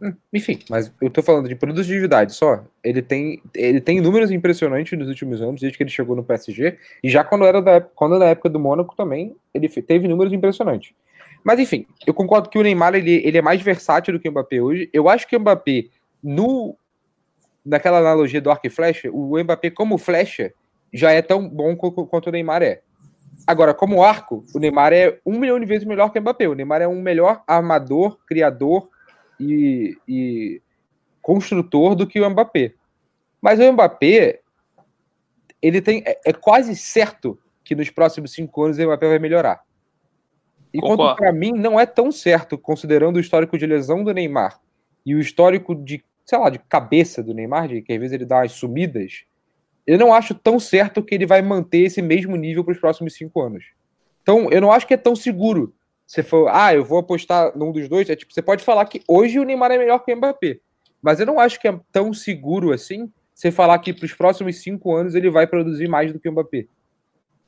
[0.00, 2.64] Hum, enfim, mas eu tô falando de produtividade só.
[2.84, 6.78] Ele tem, ele tem números impressionantes nos últimos anos, desde que ele chegou no PSG.
[7.02, 10.92] E já quando era da, quando na época do Mônaco também, ele teve números impressionantes.
[11.44, 14.32] Mas enfim, eu concordo que o Neymar ele, ele é mais versátil do que o
[14.32, 14.88] Mbappé hoje.
[14.92, 15.86] Eu acho que o Mbappé,
[16.22, 16.76] no,
[17.64, 20.52] naquela analogia do arco e flecha, o Mbappé como flecha
[20.92, 22.82] já é tão bom quanto o Neymar é.
[23.46, 26.48] Agora, como arco, o Neymar é um milhão de vezes melhor que o Mbappé.
[26.48, 28.88] O Neymar é um melhor armador, criador,
[29.38, 30.62] e, e
[31.20, 32.74] construtor do que o Mbappé.
[33.40, 34.40] Mas o Mbappé,
[35.60, 39.62] ele tem é, é quase certo que nos próximos cinco anos o Mbappé vai melhorar.
[40.72, 44.60] Enquanto para mim não é tão certo, considerando o histórico de lesão do Neymar
[45.04, 48.26] e o histórico de, sei lá, de cabeça do Neymar, de que às vezes ele
[48.26, 49.24] dá umas sumidas,
[49.86, 53.14] eu não acho tão certo que ele vai manter esse mesmo nível para os próximos
[53.14, 53.64] cinco anos.
[54.22, 55.74] Então, eu não acho que é tão seguro
[56.08, 59.02] você for, ah, eu vou apostar num dos dois, é tipo, você pode falar que
[59.06, 60.58] hoje o Neymar é melhor que o Mbappé.
[61.02, 64.62] Mas eu não acho que é tão seguro assim você falar que para os próximos
[64.62, 66.66] cinco anos ele vai produzir mais do que o Mbappé.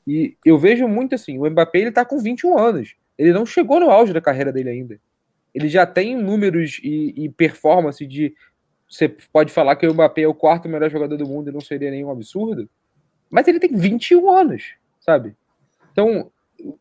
[0.07, 2.95] E eu vejo muito assim, o Mbappé ele tá com 21 anos.
[3.17, 5.01] Ele não chegou no auge da carreira dele ainda.
[5.55, 8.35] Ele já tem números e, e performance de.
[8.89, 11.63] Você pode falar que o Mbappé é o quarto melhor jogador do mundo e não
[11.63, 12.69] seria nenhum absurdo.
[13.31, 15.35] Mas ele tem 21 anos, sabe?
[15.93, 16.31] Então,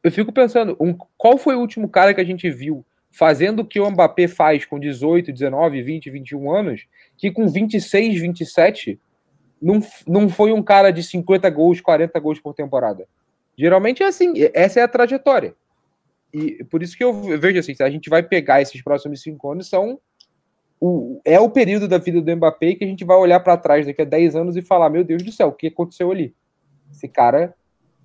[0.03, 3.65] eu fico pensando, um, qual foi o último cara que a gente viu fazendo o
[3.65, 8.99] que o Mbappé faz com 18, 19, 20, 21 anos, que com 26, 27
[9.61, 13.07] não, não foi um cara de 50 gols, 40 gols por temporada.
[13.57, 15.53] Geralmente é assim, essa é a trajetória.
[16.33, 19.67] E por isso que eu vejo assim, a gente vai pegar esses próximos cinco anos,
[19.67, 19.99] são
[20.79, 23.85] o, é o período da vida do Mbappé que a gente vai olhar para trás
[23.85, 26.33] daqui a 10 anos e falar: meu Deus do céu, o que aconteceu ali?
[26.89, 27.53] Esse cara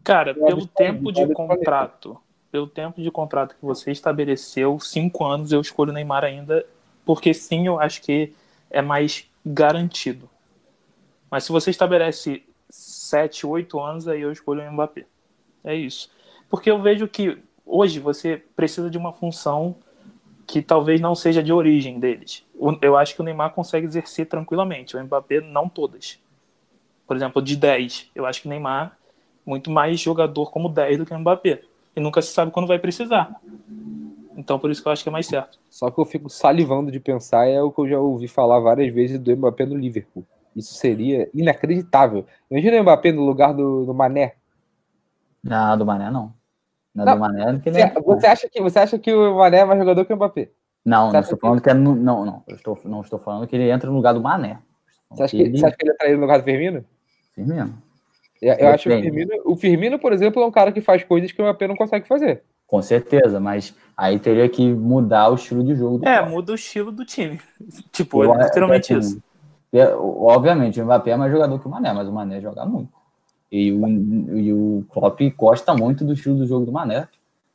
[0.05, 2.21] Cara, pelo tempo de contrato,
[2.53, 6.65] pelo tempo de contrato que você estabeleceu, cinco anos, eu escolho o Neymar ainda,
[7.07, 8.33] porque sim, eu acho que
[8.71, 10.29] é mais garantido.
[11.31, 15.07] Mas se você estabelece sete, oito anos, aí eu escolho o Mbappé.
[15.65, 16.11] É isso.
[16.51, 19.75] Porque eu vejo que hoje você precisa de uma função
[20.47, 22.45] que talvez não seja de origem deles.
[22.83, 26.21] Eu acho que o Neymar consegue exercer tranquilamente, o Mbappé não todas.
[27.07, 28.99] Por exemplo, de 10, eu acho que o Neymar
[29.45, 31.63] muito mais jogador como 10 do que o Mbappé.
[31.97, 33.41] E nunca se sabe quando vai precisar.
[34.37, 35.59] Então, por isso que eu acho que é mais certo.
[35.71, 38.93] Só que eu fico salivando de pensar, é o que eu já ouvi falar várias
[38.93, 40.25] vezes do Mbappé no Liverpool.
[40.57, 42.27] Isso seria inacreditável.
[42.51, 44.35] Imagina o Mbappé no lugar do, do Mané.
[45.43, 46.33] Não, do Mané não.
[46.95, 47.93] Não, não do Mané que nem...
[48.05, 50.51] você, acha que, você acha que o Mané é mais jogador que o Mbappé?
[50.85, 51.75] Não, não estou falando que, que é.
[51.75, 52.43] No, não, não.
[52.47, 54.59] Eu estou, não estou falando que ele entra no lugar do Mané.
[55.11, 55.59] Você acha que, ele...
[55.59, 56.85] você acha que ele entraria no lugar do Firmino?
[57.35, 57.83] Firmino.
[58.45, 61.33] Eu, acho que o Firmino, o Firmino, por exemplo, é um cara que faz coisas
[61.33, 62.43] que o Mbappé não consegue fazer.
[62.67, 66.07] Com certeza, mas aí teria que mudar o estilo de jogo.
[66.07, 67.41] é, muda o estilo do time.
[67.91, 69.23] tipo, é literalmente é, isso.
[69.73, 72.93] É, obviamente, o Mbappé é mais jogador que o Mané, mas o Mané joga muito.
[73.51, 77.09] E o, e o Klopp gosta muito do estilo do jogo do Mané.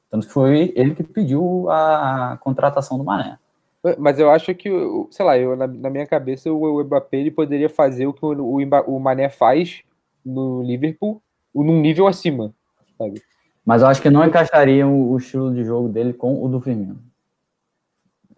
[0.10, 3.38] Tanto que foi ele que pediu a contratação do Mané.
[3.98, 4.70] Mas eu acho que,
[5.12, 8.26] sei lá, eu, na, na minha cabeça, o, o Mbappé ele poderia fazer o que
[8.26, 9.84] o, o, o Mané faz
[10.26, 11.22] no Liverpool,
[11.54, 12.54] num nível acima,
[12.98, 13.22] sabe?
[13.66, 17.00] Mas eu acho que não encaixaria o, estilo de jogo dele com o do Firmino.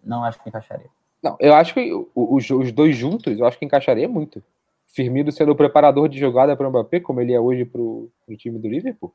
[0.04, 0.90] Não acho que encaixaria.
[1.24, 4.44] Não, eu acho que os, os dois juntos, eu acho que encaixaria muito.
[4.88, 8.10] Firmino sendo o preparador de jogada para o Mbappé, como ele é hoje para o
[8.38, 9.14] time do Liverpool.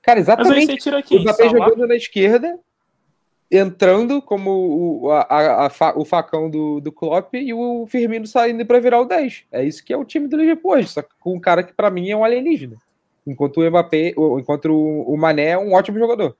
[0.00, 0.88] Cara, exatamente.
[0.90, 2.58] Aqui, o Mbappé jogando na esquerda,
[3.50, 8.64] entrando como o, a, a, a, o facão do, do Klopp e o Firmino saindo
[8.66, 9.44] para virar o 10.
[9.50, 11.72] É isso que é o time do Liverpool hoje, só que com um cara que
[11.72, 12.76] para mim é um alienígena.
[13.26, 16.36] Enquanto o Mbappé, enquanto o, o Mané é um ótimo jogador.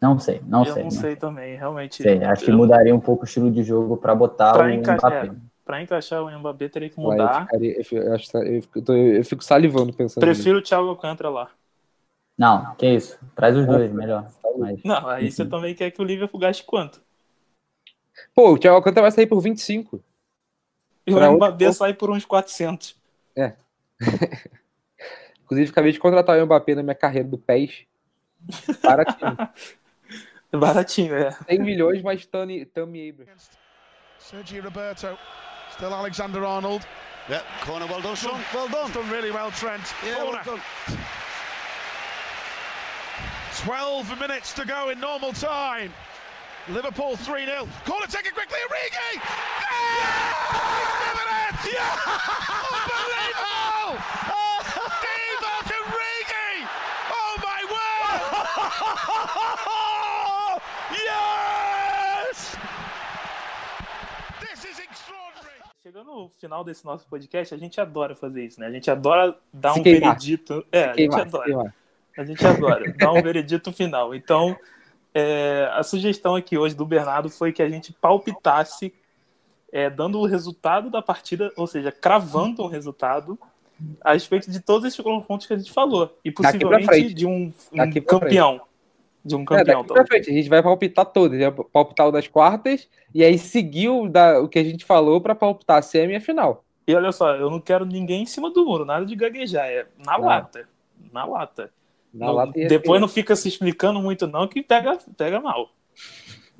[0.00, 0.80] Não sei, não eu sei.
[0.80, 2.02] Eu não sei também, realmente.
[2.02, 5.10] Sei, acho que mudaria um pouco o estilo de jogo para botar pra o encaixar,
[5.10, 5.26] Mbappé.
[5.26, 7.34] É, para encaixar o Mbappé teria que mudar.
[7.34, 10.22] eu, ficaria, eu, eu, fico, eu, fico, salivando pensando.
[10.22, 11.50] Prefiro o Thiago Alcântara lá.
[12.36, 13.18] Não, que isso.
[13.36, 14.26] Traz os dois, melhor.
[14.58, 14.82] Mas...
[14.84, 17.02] Não, aí você também quer que o Liverpool gaste quanto?
[18.34, 20.02] Pô, o Thiago Alcântara vai sair por 25.
[21.06, 22.96] E o Mbappé sai por uns 400.
[23.36, 23.54] É.
[25.44, 27.86] Inclusive, acabei de contratar o Mbappé na minha carreira do PES.
[28.82, 29.36] Baratinho.
[30.58, 31.30] Baratinho, é.
[31.30, 33.50] 100 milhões mais Tammy Abrams.
[34.18, 35.18] Sergio Roberto.
[35.72, 36.84] Still Alexander Arnold.
[37.28, 38.40] Yeah, corner well done, Sean.
[38.52, 38.90] Well done.
[38.92, 39.82] Done really well, Trent.
[40.04, 40.42] Yeah, corner.
[40.44, 40.96] Well done.
[43.64, 45.92] 12 minutes to go in normal time.
[46.68, 47.68] Liverpool 3 0.
[47.84, 48.56] Corner taken quickly.
[48.56, 49.20] Origi!
[49.20, 49.20] Yeah!
[51.28, 51.68] yeah!
[51.68, 52.00] yeah!
[52.72, 54.00] Unbelievable!
[55.04, 56.68] Divock Origi!
[57.12, 58.22] Oh my word!
[62.30, 62.56] yes!
[64.40, 65.60] This is extraordinary!
[65.82, 68.68] Chegando no final desse nosso podcast, a gente adora fazer isso, né?
[68.68, 70.14] A gente adora dar Se um queimar.
[70.14, 70.64] veredito.
[70.72, 71.74] É, a gente adora.
[72.20, 74.14] A gente adora dar um veredito final.
[74.14, 74.54] Então,
[75.14, 78.92] é, a sugestão aqui hoje do Bernardo foi que a gente palpitasse,
[79.72, 83.38] é, dando o resultado da partida, ou seja, cravando o resultado
[84.02, 86.14] a respeito de todos esses confrontos que a gente falou.
[86.22, 88.60] E possivelmente de um, um campeão.
[89.24, 89.86] De um campeão.
[89.96, 91.38] É, frente, a gente vai palpitar todos.
[91.38, 95.22] Vai palpitar o das quartas e aí seguir o, da, o que a gente falou
[95.22, 96.66] para palpitar a semi e a final.
[96.86, 99.86] E olha só, eu não quero ninguém em cima do muro, nada de gaguejar, é
[100.04, 100.68] na lata.
[101.10, 101.72] Na lata.
[102.12, 105.70] Não, depois não fica se explicando muito, não, que pega, pega mal.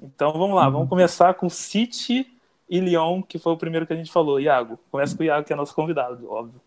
[0.01, 2.27] Então vamos lá, vamos começar com City
[2.69, 4.41] e Lyon, que foi o primeiro que a gente falou.
[4.41, 6.61] Iago, começa com o Iago, que é nosso convidado, óbvio.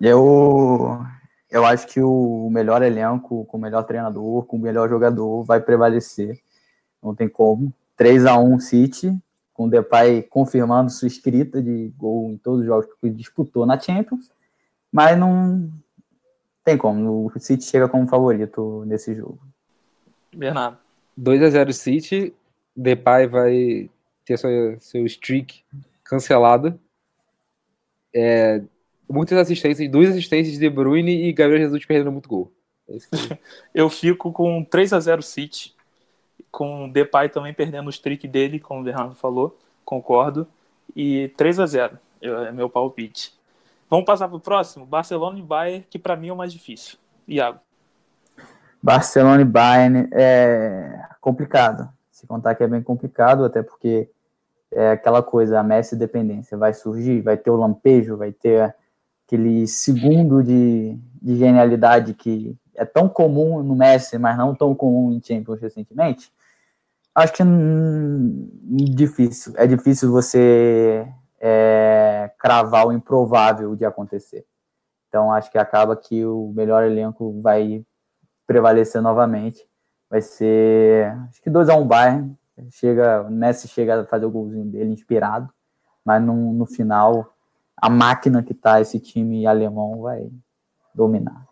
[0.00, 1.00] Eu,
[1.50, 5.60] eu acho que o melhor elenco, com o melhor treinador, com o melhor jogador, vai
[5.60, 6.38] prevalecer.
[7.02, 7.72] Não tem como.
[7.96, 9.16] 3 a 1 City,
[9.54, 13.78] com o Depay confirmando sua escrita de gol em todos os jogos que disputou na
[13.78, 14.30] Champions,
[14.90, 15.70] mas não,
[16.64, 17.26] tem como.
[17.26, 19.38] O City chega como favorito nesse jogo.
[20.34, 20.78] Bernardo.
[21.16, 22.34] 2 a 0 City.
[22.74, 23.90] Depay vai
[24.24, 25.62] ter seu, seu streak
[26.04, 26.78] cancelado.
[28.14, 28.62] É,
[29.08, 32.52] muitas assistências, duas assistências de De Bruyne e Gabriel Jesus perdendo muito gol.
[32.88, 32.96] É
[33.74, 35.74] eu fico com 3 a 0 City,
[36.50, 40.46] com o Depay também perdendo o streak dele, como o Bernardo falou, concordo,
[40.94, 43.34] e 3 a 0 é meu palpite.
[43.92, 44.86] Vamos passar para o próximo?
[44.86, 46.96] Barcelona e Bayern, que para mim é o mais difícil.
[47.28, 47.60] Iago.
[48.82, 51.90] Barcelona e Bayern é complicado.
[52.10, 54.08] Se contar que é bem complicado, até porque
[54.70, 58.74] é aquela coisa, a Messi dependência vai surgir, vai ter o lampejo, vai ter
[59.26, 65.12] aquele segundo de, de genialidade que é tão comum no Messi, mas não tão comum
[65.12, 66.32] em Champions recentemente,
[67.14, 68.48] acho que hum,
[68.94, 69.52] difícil.
[69.54, 71.06] É difícil você
[71.44, 74.46] é, cravar o improvável de acontecer.
[75.08, 77.84] Então acho que acaba que o melhor elenco vai
[78.46, 79.68] prevalecer novamente.
[80.08, 82.38] Vai ser acho que 2 a 1 um Bayern.
[82.70, 85.52] Chega, o Messi chega a fazer o golzinho dele inspirado,
[86.04, 87.34] mas no, no final
[87.76, 90.30] a máquina que tá esse time alemão vai
[90.94, 91.44] dominar.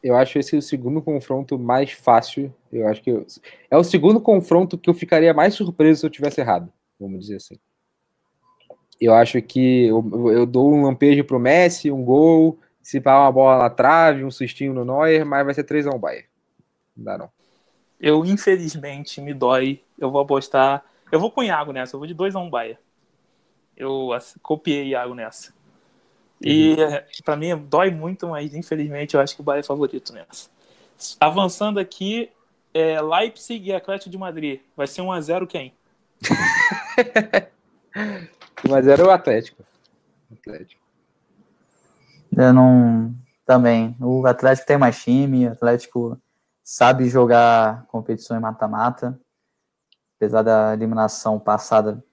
[0.00, 2.54] Eu acho esse o segundo confronto mais fácil.
[2.70, 3.26] Eu acho que eu,
[3.68, 7.36] é o segundo confronto que eu ficaria mais surpreso se eu tivesse errado, vamos dizer
[7.36, 7.58] assim.
[9.00, 13.32] Eu acho que eu, eu dou um lampejo pro Messi, um gol, se pá uma
[13.32, 16.26] bola na trave, um sustinho no Neuer, mas vai ser 3x1 um Bayern.
[16.96, 17.30] Não dá não.
[18.00, 19.80] Eu, infelizmente, me dói.
[19.98, 20.84] Eu vou apostar.
[21.10, 22.78] Eu vou com o Iago nessa, eu vou de 2x1 um Bayern.
[23.76, 24.10] Eu
[24.42, 25.52] copiei Iago nessa.
[26.40, 27.00] E uhum.
[27.24, 30.48] para mim dói muito, mas infelizmente eu acho que o Bayern é favorito nessa.
[31.20, 32.30] Avançando aqui,
[32.72, 34.60] é Leipzig e Atlético de Madrid.
[34.76, 35.72] Vai ser 1x0 quem?
[38.64, 39.64] 1x0 o Atlético.
[40.32, 40.82] Atlético.
[42.36, 43.14] Eu não.
[43.44, 43.96] Também.
[44.00, 46.20] O Atlético tem mais time, o Atlético
[46.62, 49.18] sabe jogar competição em mata-mata.
[50.16, 52.04] Apesar da eliminação passada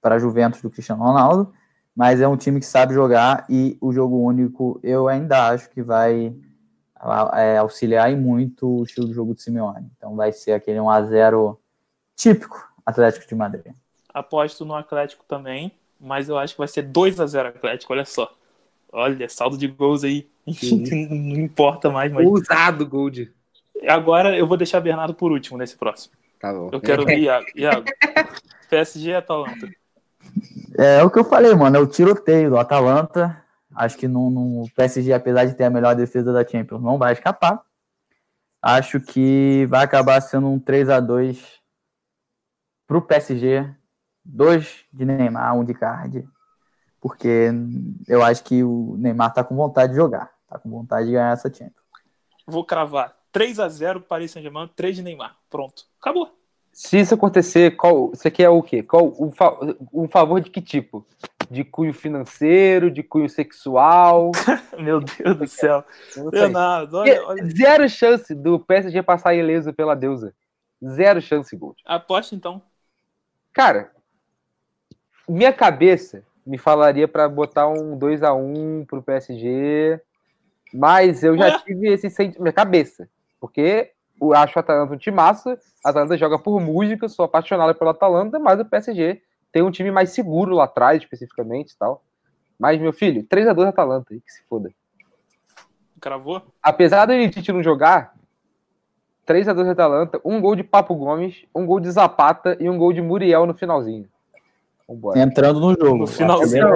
[0.00, 1.52] para a Juventus do Cristiano Ronaldo,
[1.96, 5.82] mas é um time que sabe jogar e o jogo único eu ainda acho que
[5.82, 6.36] vai
[7.32, 9.90] é, auxiliar e muito o estilo de jogo do Simeone.
[9.96, 11.60] Então vai ser aquele 1 a 0
[12.14, 13.74] típico Atlético de Madrid.
[14.14, 18.04] Aposto no Atlético também, mas eu acho que vai ser 2 a 0 Atlético, olha
[18.04, 18.32] só.
[18.92, 20.28] Olha, saldo de gols aí.
[20.46, 22.24] não importa mais, mas.
[22.24, 23.32] Usado, Gold.
[23.88, 26.14] Agora eu vou deixar Bernardo por último nesse próximo.
[26.38, 26.70] Tá bom.
[26.72, 27.46] Eu quero ver Iago.
[27.56, 27.86] Iago.
[28.70, 29.68] PSG e Atalanta.
[30.78, 31.76] É, é o que eu falei, mano.
[31.76, 33.42] É o tiroteio do Atalanta.
[33.74, 37.12] Acho que no, no PSG, apesar de ter a melhor defesa da Champions, não vai
[37.12, 37.60] escapar.
[38.62, 41.60] Acho que vai acabar sendo um 3 a 2
[42.86, 43.74] pro PSG.
[44.24, 46.24] Dois de Neymar, um de Card.
[47.00, 47.50] Porque
[48.08, 50.32] eu acho que o Neymar tá com vontade de jogar.
[50.48, 51.74] Tá com vontade de ganhar essa Champions.
[52.46, 53.14] Vou cravar.
[53.32, 55.36] 3 a 0 Paris Saint-Germain, 3 de Neymar.
[55.50, 55.84] Pronto.
[56.00, 56.30] Acabou.
[56.72, 58.82] Se isso acontecer, qual, você quer o quê?
[58.82, 59.56] Qual, um, fa
[59.92, 61.06] um favor de que tipo?
[61.50, 64.32] De cunho financeiro, de cunho sexual?
[64.78, 65.84] Meu Deus do céu.
[66.32, 67.44] Leonardo, olha, olha.
[67.50, 70.34] Zero chance do PSG passar ileso pela deusa.
[70.84, 71.80] Zero chance, Gold.
[71.84, 72.62] Aposta então.
[73.52, 73.92] Cara,
[75.28, 80.00] minha cabeça me falaria para botar um 2 a 1 pro PSG,
[80.72, 81.58] mas eu já Ué?
[81.60, 82.42] tive esse sentimento.
[82.42, 83.08] Minha cabeça.
[83.40, 85.58] Porque eu acho o Atalanta um time massa.
[85.84, 89.22] A Atalanta joga por música, sou apaixonado pelo Atalanta, mas o PSG
[89.52, 92.02] tem um time mais seguro lá atrás, especificamente e tal.
[92.58, 94.70] Mas, meu filho, 3x2 Atalanta, que se foda.
[96.00, 96.42] Cravou?
[96.62, 98.14] Apesar do Elitite não jogar,
[99.26, 103.00] 3x2 Atalanta, um gol de Papo Gomes, um gol de Zapata e um gol de
[103.00, 104.08] Muriel no finalzinho.
[104.88, 105.18] Vambora.
[105.18, 105.98] Entrando no jogo.
[105.98, 106.66] No finalzinho.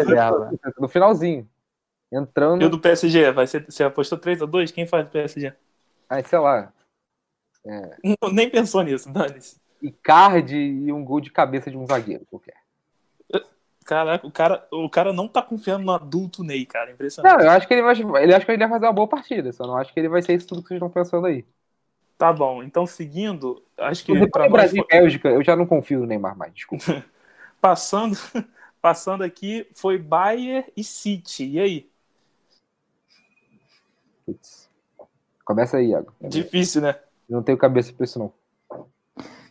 [0.78, 1.48] No finalzinho.
[2.10, 2.62] Entrando.
[2.62, 3.30] E o do PSG?
[3.32, 4.72] Vai ser, você apostou 3x2?
[4.72, 5.52] Quem faz o PSG?
[6.08, 6.72] Ah, sei lá.
[7.66, 7.96] É.
[8.02, 9.60] Não, nem pensou nisso, Dani-se.
[9.82, 12.56] Icardi e um gol de cabeça de um zagueiro qualquer.
[13.84, 16.90] Caraca, o cara, o cara não tá confiando no adulto Ney, cara.
[16.90, 17.38] Impressionante.
[17.38, 19.50] Não, eu acho que ele vai, ele acho que ele vai fazer uma boa partida,
[19.50, 21.42] só não acho que ele vai ser isso tudo que vocês estão pensando aí.
[22.18, 26.06] Tá bom, então seguindo, acho que para Brasil e Bélgica, eu já não confio no
[26.06, 26.84] Neymar mais, desculpa.
[27.60, 28.16] passando,
[28.80, 31.44] passando aqui foi Bayern e City.
[31.44, 31.90] E aí?
[34.24, 34.68] Putz.
[35.44, 36.12] Começa aí, Iago.
[36.20, 36.96] Difícil, né?
[37.28, 38.32] Não tenho cabeça pra isso, não.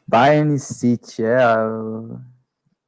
[0.08, 1.38] Bayern City, é.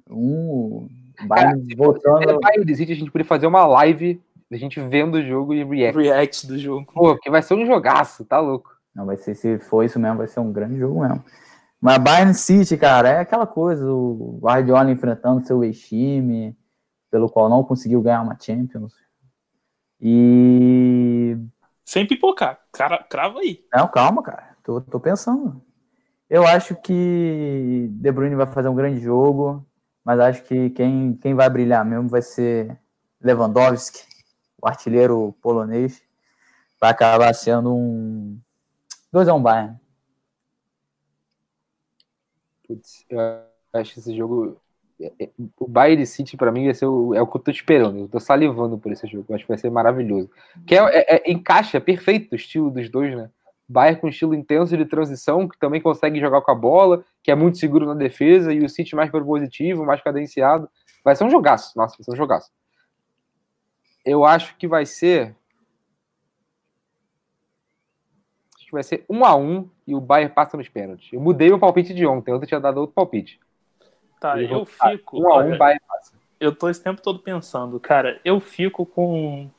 [0.09, 0.87] Um.
[1.25, 2.39] Bayern Cara, voltando.
[2.39, 5.99] Bayern City, a gente poderia fazer uma live a gente vendo o jogo e react.
[5.99, 6.91] React do jogo.
[6.91, 8.75] Pô, porque vai ser um jogaço, tá louco.
[8.95, 11.23] Não, vai ser, se for isso mesmo, vai ser um grande jogo mesmo.
[11.81, 16.57] Mas Bayern City, cara, é aquela coisa, o Guardiola enfrentando seu ex-time,
[17.09, 18.93] pelo qual não conseguiu ganhar uma Champions.
[20.01, 21.37] E.
[21.85, 23.65] Sem pipocar, cara, crava aí.
[23.73, 24.55] Não, calma, cara.
[24.63, 25.61] Tô, tô pensando.
[26.29, 29.65] Eu acho que De Bruyne vai fazer um grande jogo,
[30.05, 32.77] mas acho que quem, quem vai brilhar mesmo vai ser
[33.21, 34.03] Lewandowski,
[34.61, 36.01] o artilheiro polonês.
[36.79, 38.39] Vai acabar sendo um
[39.13, 39.79] 2x1 um Bayern.
[42.69, 43.19] Putz, eu
[43.73, 44.61] acho que esse jogo.
[45.01, 47.49] É, é, o Bayern City, para mim, vai ser o, é o que eu tô
[47.49, 48.01] esperando.
[48.01, 49.25] Eu tô salivando por esse jogo.
[49.27, 50.29] Eu acho que vai ser maravilhoso.
[50.67, 53.31] Que é, é, é encaixa perfeito o estilo dos dois, né?
[53.67, 57.35] Bayern com estilo intenso de transição, que também consegue jogar com a bola, que é
[57.35, 60.69] muito seguro na defesa, e o City mais propositivo, mais cadenciado.
[61.03, 61.75] Vai ser um jogaço.
[61.75, 62.51] Nossa, vai ser um jogaço.
[64.05, 65.35] Eu acho que vai ser.
[68.69, 71.11] Que vai ser 1 a 1 e o Bayern passa nos pênaltis.
[71.11, 73.39] Eu mudei o palpite de ontem, ontem eu tinha dado outro palpite.
[74.19, 75.19] Tá, Eu eu fico.
[75.19, 76.13] 1 a 1 olha, Bayern passa.
[76.39, 79.49] eu tô esse tempo todo pensando, cara, eu fico com.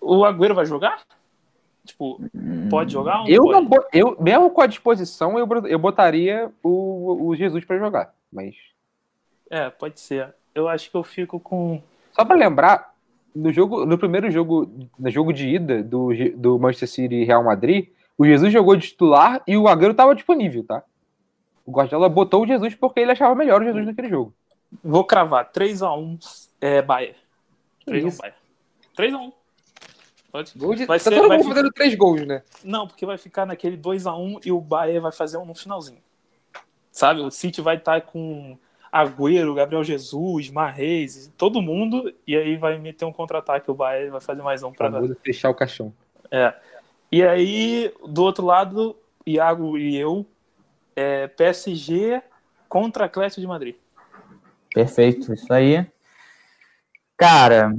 [0.00, 1.02] O Agüero vai jogar?
[1.84, 2.20] Tipo,
[2.70, 3.24] pode jogar?
[3.28, 3.52] Eu pode?
[3.52, 8.14] não bo- eu mesmo com a disposição eu, eu botaria o, o Jesus pra jogar,
[8.32, 8.54] mas
[9.50, 10.34] É, pode ser.
[10.54, 11.82] Eu acho que eu fico com.
[12.12, 12.89] só pra lembrar,
[13.34, 17.44] no jogo, no primeiro jogo, no jogo de ida do, do Manchester City e Real
[17.44, 20.82] Madrid, o Jesus jogou de titular e o Agüero tava disponível, tá?
[21.64, 24.34] O Guardiola botou o Jesus porque ele achava melhor o Jesus naquele jogo.
[24.82, 27.16] Vou cravar 3x1 é, Bayern.
[27.80, 28.18] Que 3x1 isso?
[28.18, 28.38] Bayern.
[28.96, 29.32] 3x1.
[30.30, 30.52] Pode.
[30.56, 32.42] Gol de- Vai tá ser- todo mundo fazendo três gols, né?
[32.62, 36.00] Não, porque vai ficar naquele 2x1 e o Bayern vai fazer um no finalzinho.
[36.92, 37.20] Sabe?
[37.20, 38.56] O City vai estar com
[38.92, 43.70] Agüero, Gabriel Jesus, Marreis, todo mundo, e aí vai meter um contra-ataque.
[43.70, 45.92] O Bayern vai fazer mais um pra Famoso fechar o caixão.
[46.30, 46.52] É.
[47.12, 50.26] E aí, do outro lado, Iago e eu,
[50.96, 52.22] é, PSG
[52.68, 53.76] contra Atlético de Madrid.
[54.72, 55.86] Perfeito, isso aí.
[57.16, 57.72] Cara,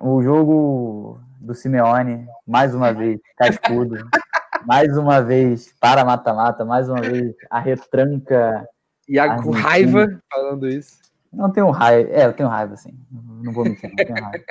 [0.00, 3.96] o jogo do Simeone, mais uma vez, cascudo.
[4.68, 8.68] mais uma vez, para mata-mata, mais uma vez, a retranca.
[9.08, 9.66] Iago com Argentina.
[9.66, 10.98] raiva falando isso.
[11.32, 12.94] Não tenho raiva, é, eu tenho raiva, sim.
[13.10, 14.44] Não vou mentir, não tenho raiva.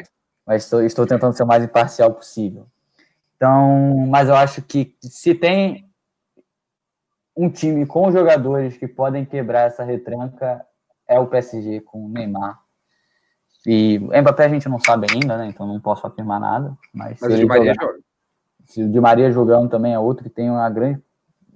[0.44, 2.66] Mas estou, estou tentando ser o mais imparcial possível.
[3.36, 5.88] Então, mas eu acho que se tem
[7.36, 10.66] um time com jogadores que podem quebrar essa retranca,
[11.08, 12.60] é o PSG com o Neymar.
[13.68, 15.46] E o Mbappé a gente não sabe ainda, né?
[15.46, 16.76] Então não posso afirmar nada.
[16.92, 18.07] Mas, Mas o Di Maria joga.
[18.68, 21.02] Se o Di Maria jogando também é outro que tem uma grande,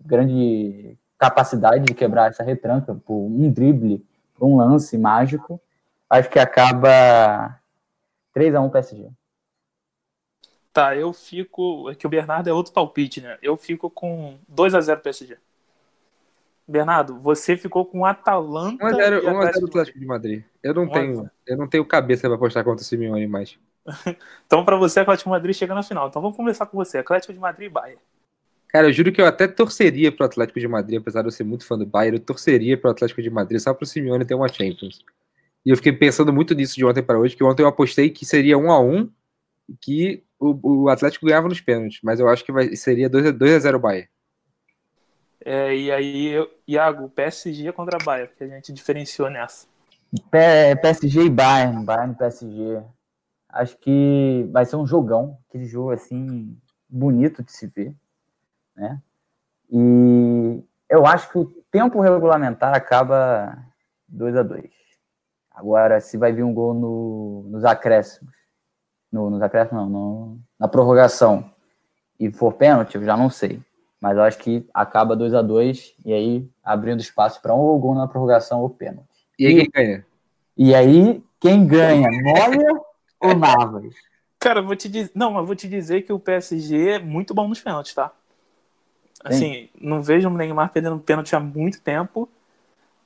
[0.03, 4.03] grande capacidade de quebrar essa retranca por um drible,
[4.33, 5.61] por um lance mágico,
[6.09, 7.59] acho que acaba
[8.35, 9.09] 3x1 PSG.
[10.73, 11.89] Tá, eu fico.
[11.89, 13.37] É que o Bernardo é outro palpite, né?
[13.41, 15.37] Eu fico com 2x0 PSG.
[16.65, 18.85] Bernardo, você ficou com Atalanta.
[18.85, 19.65] 1x0 e 1x0 Atlético de Madrid.
[19.67, 20.43] Atlético de Madrid.
[20.63, 21.31] Eu não 1 a tenho, 0.
[21.45, 23.59] eu não tenho cabeça pra apostar contra o Simeone mais.
[24.45, 26.07] Então, pra você, Atlético de Madrid chega na final.
[26.07, 26.97] Então, vamos começar com você.
[26.97, 28.01] Atlético de Madrid e Bayern.
[28.67, 31.43] Cara, eu juro que eu até torceria pro Atlético de Madrid, apesar de eu ser
[31.43, 34.47] muito fã do Bayern, eu torceria pro Atlético de Madrid só pro Simeone ter uma
[34.47, 35.03] Champions.
[35.65, 38.25] E eu fiquei pensando muito nisso de ontem para hoje, que ontem eu apostei que
[38.25, 39.09] seria 1 a 1
[39.69, 43.27] e que o, o Atlético ganhava nos pênaltis, mas eu acho que vai, seria 2
[43.27, 44.09] a 2 a 0 Bayern.
[45.43, 49.67] É, e aí, eu, Iago, PSG contra Bayern, que a gente diferenciou nessa.
[50.29, 52.81] PSG e Bayern, Bayern e PSG.
[53.51, 56.57] Acho que vai ser um jogão, aquele jogo assim
[56.89, 57.93] bonito de se ver,
[58.75, 59.01] né?
[59.69, 63.57] E eu acho que o tempo regulamentar acaba
[64.07, 64.69] 2 a 2.
[65.53, 68.33] Agora, se vai vir um gol no- nos acréscimos,
[69.11, 71.49] no, nos acréscimos não, no- na prorrogação
[72.19, 73.61] e for pênalti, eu já não sei.
[73.99, 77.79] Mas eu acho que acaba 2 a 2 e aí abrindo espaço para um ou
[77.79, 79.07] gol na prorrogação ou pênalti.
[79.37, 80.05] E aí quem ganha?
[80.57, 82.81] E aí, quem ganha, Neuer
[83.21, 83.95] ou Navas?
[84.39, 85.11] Cara, eu vou te dizer.
[85.15, 88.11] Não, mas vou te dizer que o PSG é muito bom nos pênaltis, tá?
[89.23, 92.27] Assim, não vejo o Neymar perdendo pênalti há muito tempo.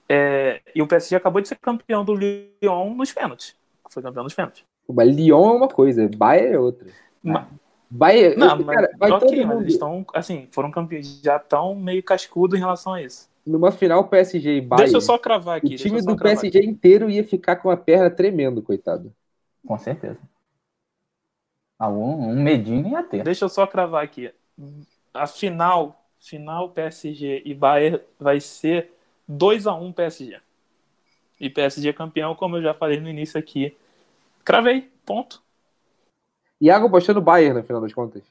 [0.09, 3.55] É, e o PSG acabou de ser campeão do Lyon nos pênaltis.
[3.89, 4.63] Foi campeão nos pênaltis.
[4.89, 6.95] Mas Lyon é uma coisa, Bayern é outra.
[7.23, 7.47] Ma-
[7.89, 9.61] Bayern, Não, mas, cara, vai ok, todo mas mundo.
[9.61, 13.29] eles estão, assim, foram campeões, já estão meio cascudo em relação a isso.
[13.45, 15.63] Numa final PSG e Bayern, Deixa eu só cravar aqui.
[15.63, 19.13] o time do PSG inteiro ia ficar com a perna tremendo, coitado.
[19.65, 20.19] Com certeza.
[21.77, 23.23] Algum, um medinho ia ter.
[23.23, 24.33] Deixa eu só cravar aqui.
[25.13, 28.93] A final, final PSG e Bayern vai ser
[29.27, 30.39] 2 a 1 PSG.
[31.39, 33.75] E PSG campeão, como eu já falei no início aqui.
[34.43, 35.43] Cravei, ponto.
[36.61, 38.23] Iago apostando Bayern no final das contas.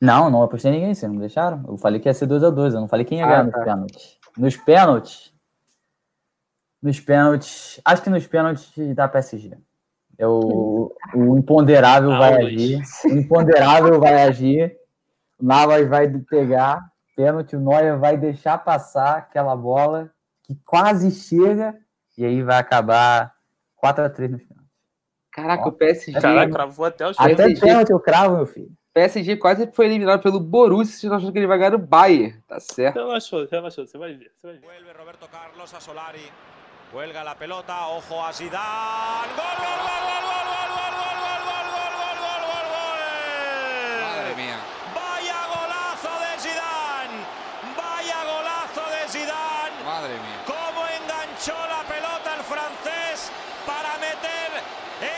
[0.00, 1.64] Não, não apostei ninguém, vocês não deixaram?
[1.66, 3.64] Eu falei que ia ser 2x2, eu não falei quem ia Ah, ganhar nos tá.
[3.64, 4.18] pênaltis.
[4.36, 5.32] Nos pênaltis.
[6.82, 7.80] Nos pênaltis.
[7.82, 9.56] Acho que nos pênaltis dá PSG.
[10.18, 12.82] Eu, o imponderável Ah, vai agir.
[13.04, 14.76] O imponderável vai agir.
[15.40, 16.80] O Navas vai pegar
[17.16, 17.56] pênalti.
[17.56, 20.10] O Neuer vai deixar passar aquela bola
[20.44, 21.74] que quase chega.
[22.16, 23.32] E aí vai acabar
[23.82, 24.64] 4x3 nos pênaltis.
[25.32, 25.68] Caraca, Ó.
[25.68, 27.60] o PSG, Caraca, cravou até os Até PSG.
[27.60, 28.70] pênalti eu cravo, meu filho.
[28.92, 32.40] PSG quase foi eliminado pelo Borussia, vocês estão achando que ele vai ganhar no Bayern,
[32.46, 32.94] tá certo?
[32.94, 34.64] Relaxou, relaxou, você vai ver, você vai ver.
[34.64, 36.20] Vuelve Roberto Carlos a Solari.
[36.94, 37.88] Cuelga la pelota.
[37.88, 39.34] Ojo a Zidane.
[39.34, 43.00] Gol, gol, gol, gol, gol, gol, gol, gol, gol, gol, gol, gol, gol, gol.
[44.06, 44.58] Madre mía.
[44.94, 47.18] Vaya golazo de Zidane.
[47.74, 49.78] Vaya golazo de Zidane.
[49.84, 50.38] Madre mía.
[50.46, 53.32] Cómo enganchó la pelota el francés
[53.66, 54.62] para meter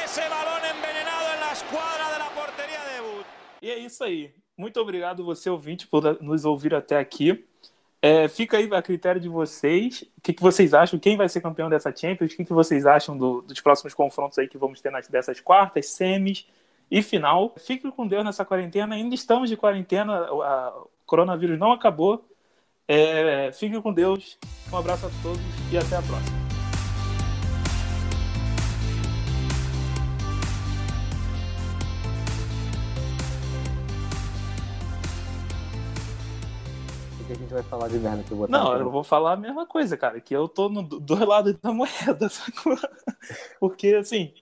[0.03, 3.27] ese balón envenenado en la escuadra de la portería de But.
[3.61, 4.33] E é isso aí.
[4.57, 7.47] Muito obrigado você, ouvinte, por nos ouvir até aqui.
[8.01, 10.03] É, fica aí a critério de vocês.
[10.16, 10.99] O que, que, vocês acham?
[10.99, 12.32] Quem vai ser campeão dessa Champions?
[12.32, 15.40] O que, que vocês acham do, dos próximos confrontos aí que vamos ter nas, dessas
[15.40, 16.47] quartas, semis
[16.90, 17.55] e final?
[17.59, 18.94] Fique com Deus nessa quarentena.
[18.94, 20.30] Ainda estamos de quarentena.
[20.32, 22.24] O coronavírus não acabou.
[22.86, 24.38] É, fique com Deus.
[24.72, 25.40] Um abraço a todos
[25.72, 26.45] e até a próxima.
[37.57, 40.20] Vai falar de merda que eu vou Não, eu vou falar a mesma coisa, cara,
[40.20, 42.76] que eu tô no dois lados da moeda, sacou?
[43.59, 44.32] Porque, assim,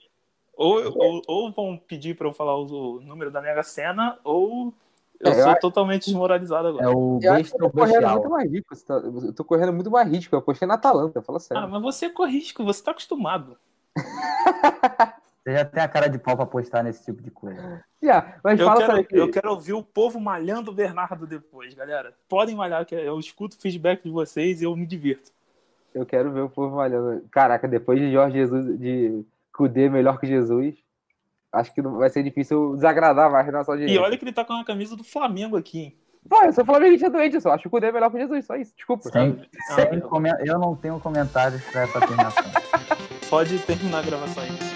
[0.57, 4.75] ou, ou, ou, vão pedir pra eu falar o número da Mega Sena, ou
[5.21, 5.61] eu é, sou eu...
[5.61, 6.85] totalmente desmoralizado agora.
[6.85, 8.95] É o besta eu tô correndo muito mais risco, tá...
[8.95, 11.63] eu tô correndo muito mais risco, eu apostei na Atalanta, fala sério.
[11.63, 13.57] Ah, mas você corre risco, você tá acostumado.
[15.45, 17.85] Você já tem a cara de pau pra apostar nesse tipo de coisa.
[18.03, 22.15] Yeah, mas eu, fala quero, eu quero ouvir o povo malhando o Bernardo depois, galera.
[22.27, 25.31] Podem malhar, que eu escuto o feedback de vocês e eu me divirto.
[25.95, 27.23] Eu quero ver o povo malhando.
[27.31, 29.23] Caraca, depois de Jorge Jesus, de
[29.53, 30.77] Cudê melhor que Jesus,
[31.53, 34.01] acho que vai ser difícil desagradar mais na sua direita.
[34.01, 35.97] E olha que ele tá com a camisa do Flamengo aqui, hein?
[36.27, 38.47] Pô, eu sou flamenguista doente, eu só acho que o Cudê é melhor que Jesus,
[38.47, 38.75] só isso.
[38.75, 39.11] Desculpa.
[39.11, 40.47] Sem, sem eu...
[40.47, 42.45] eu não tenho comentários pra essa afirmação.
[43.29, 44.74] Pode terminar a gravação aí.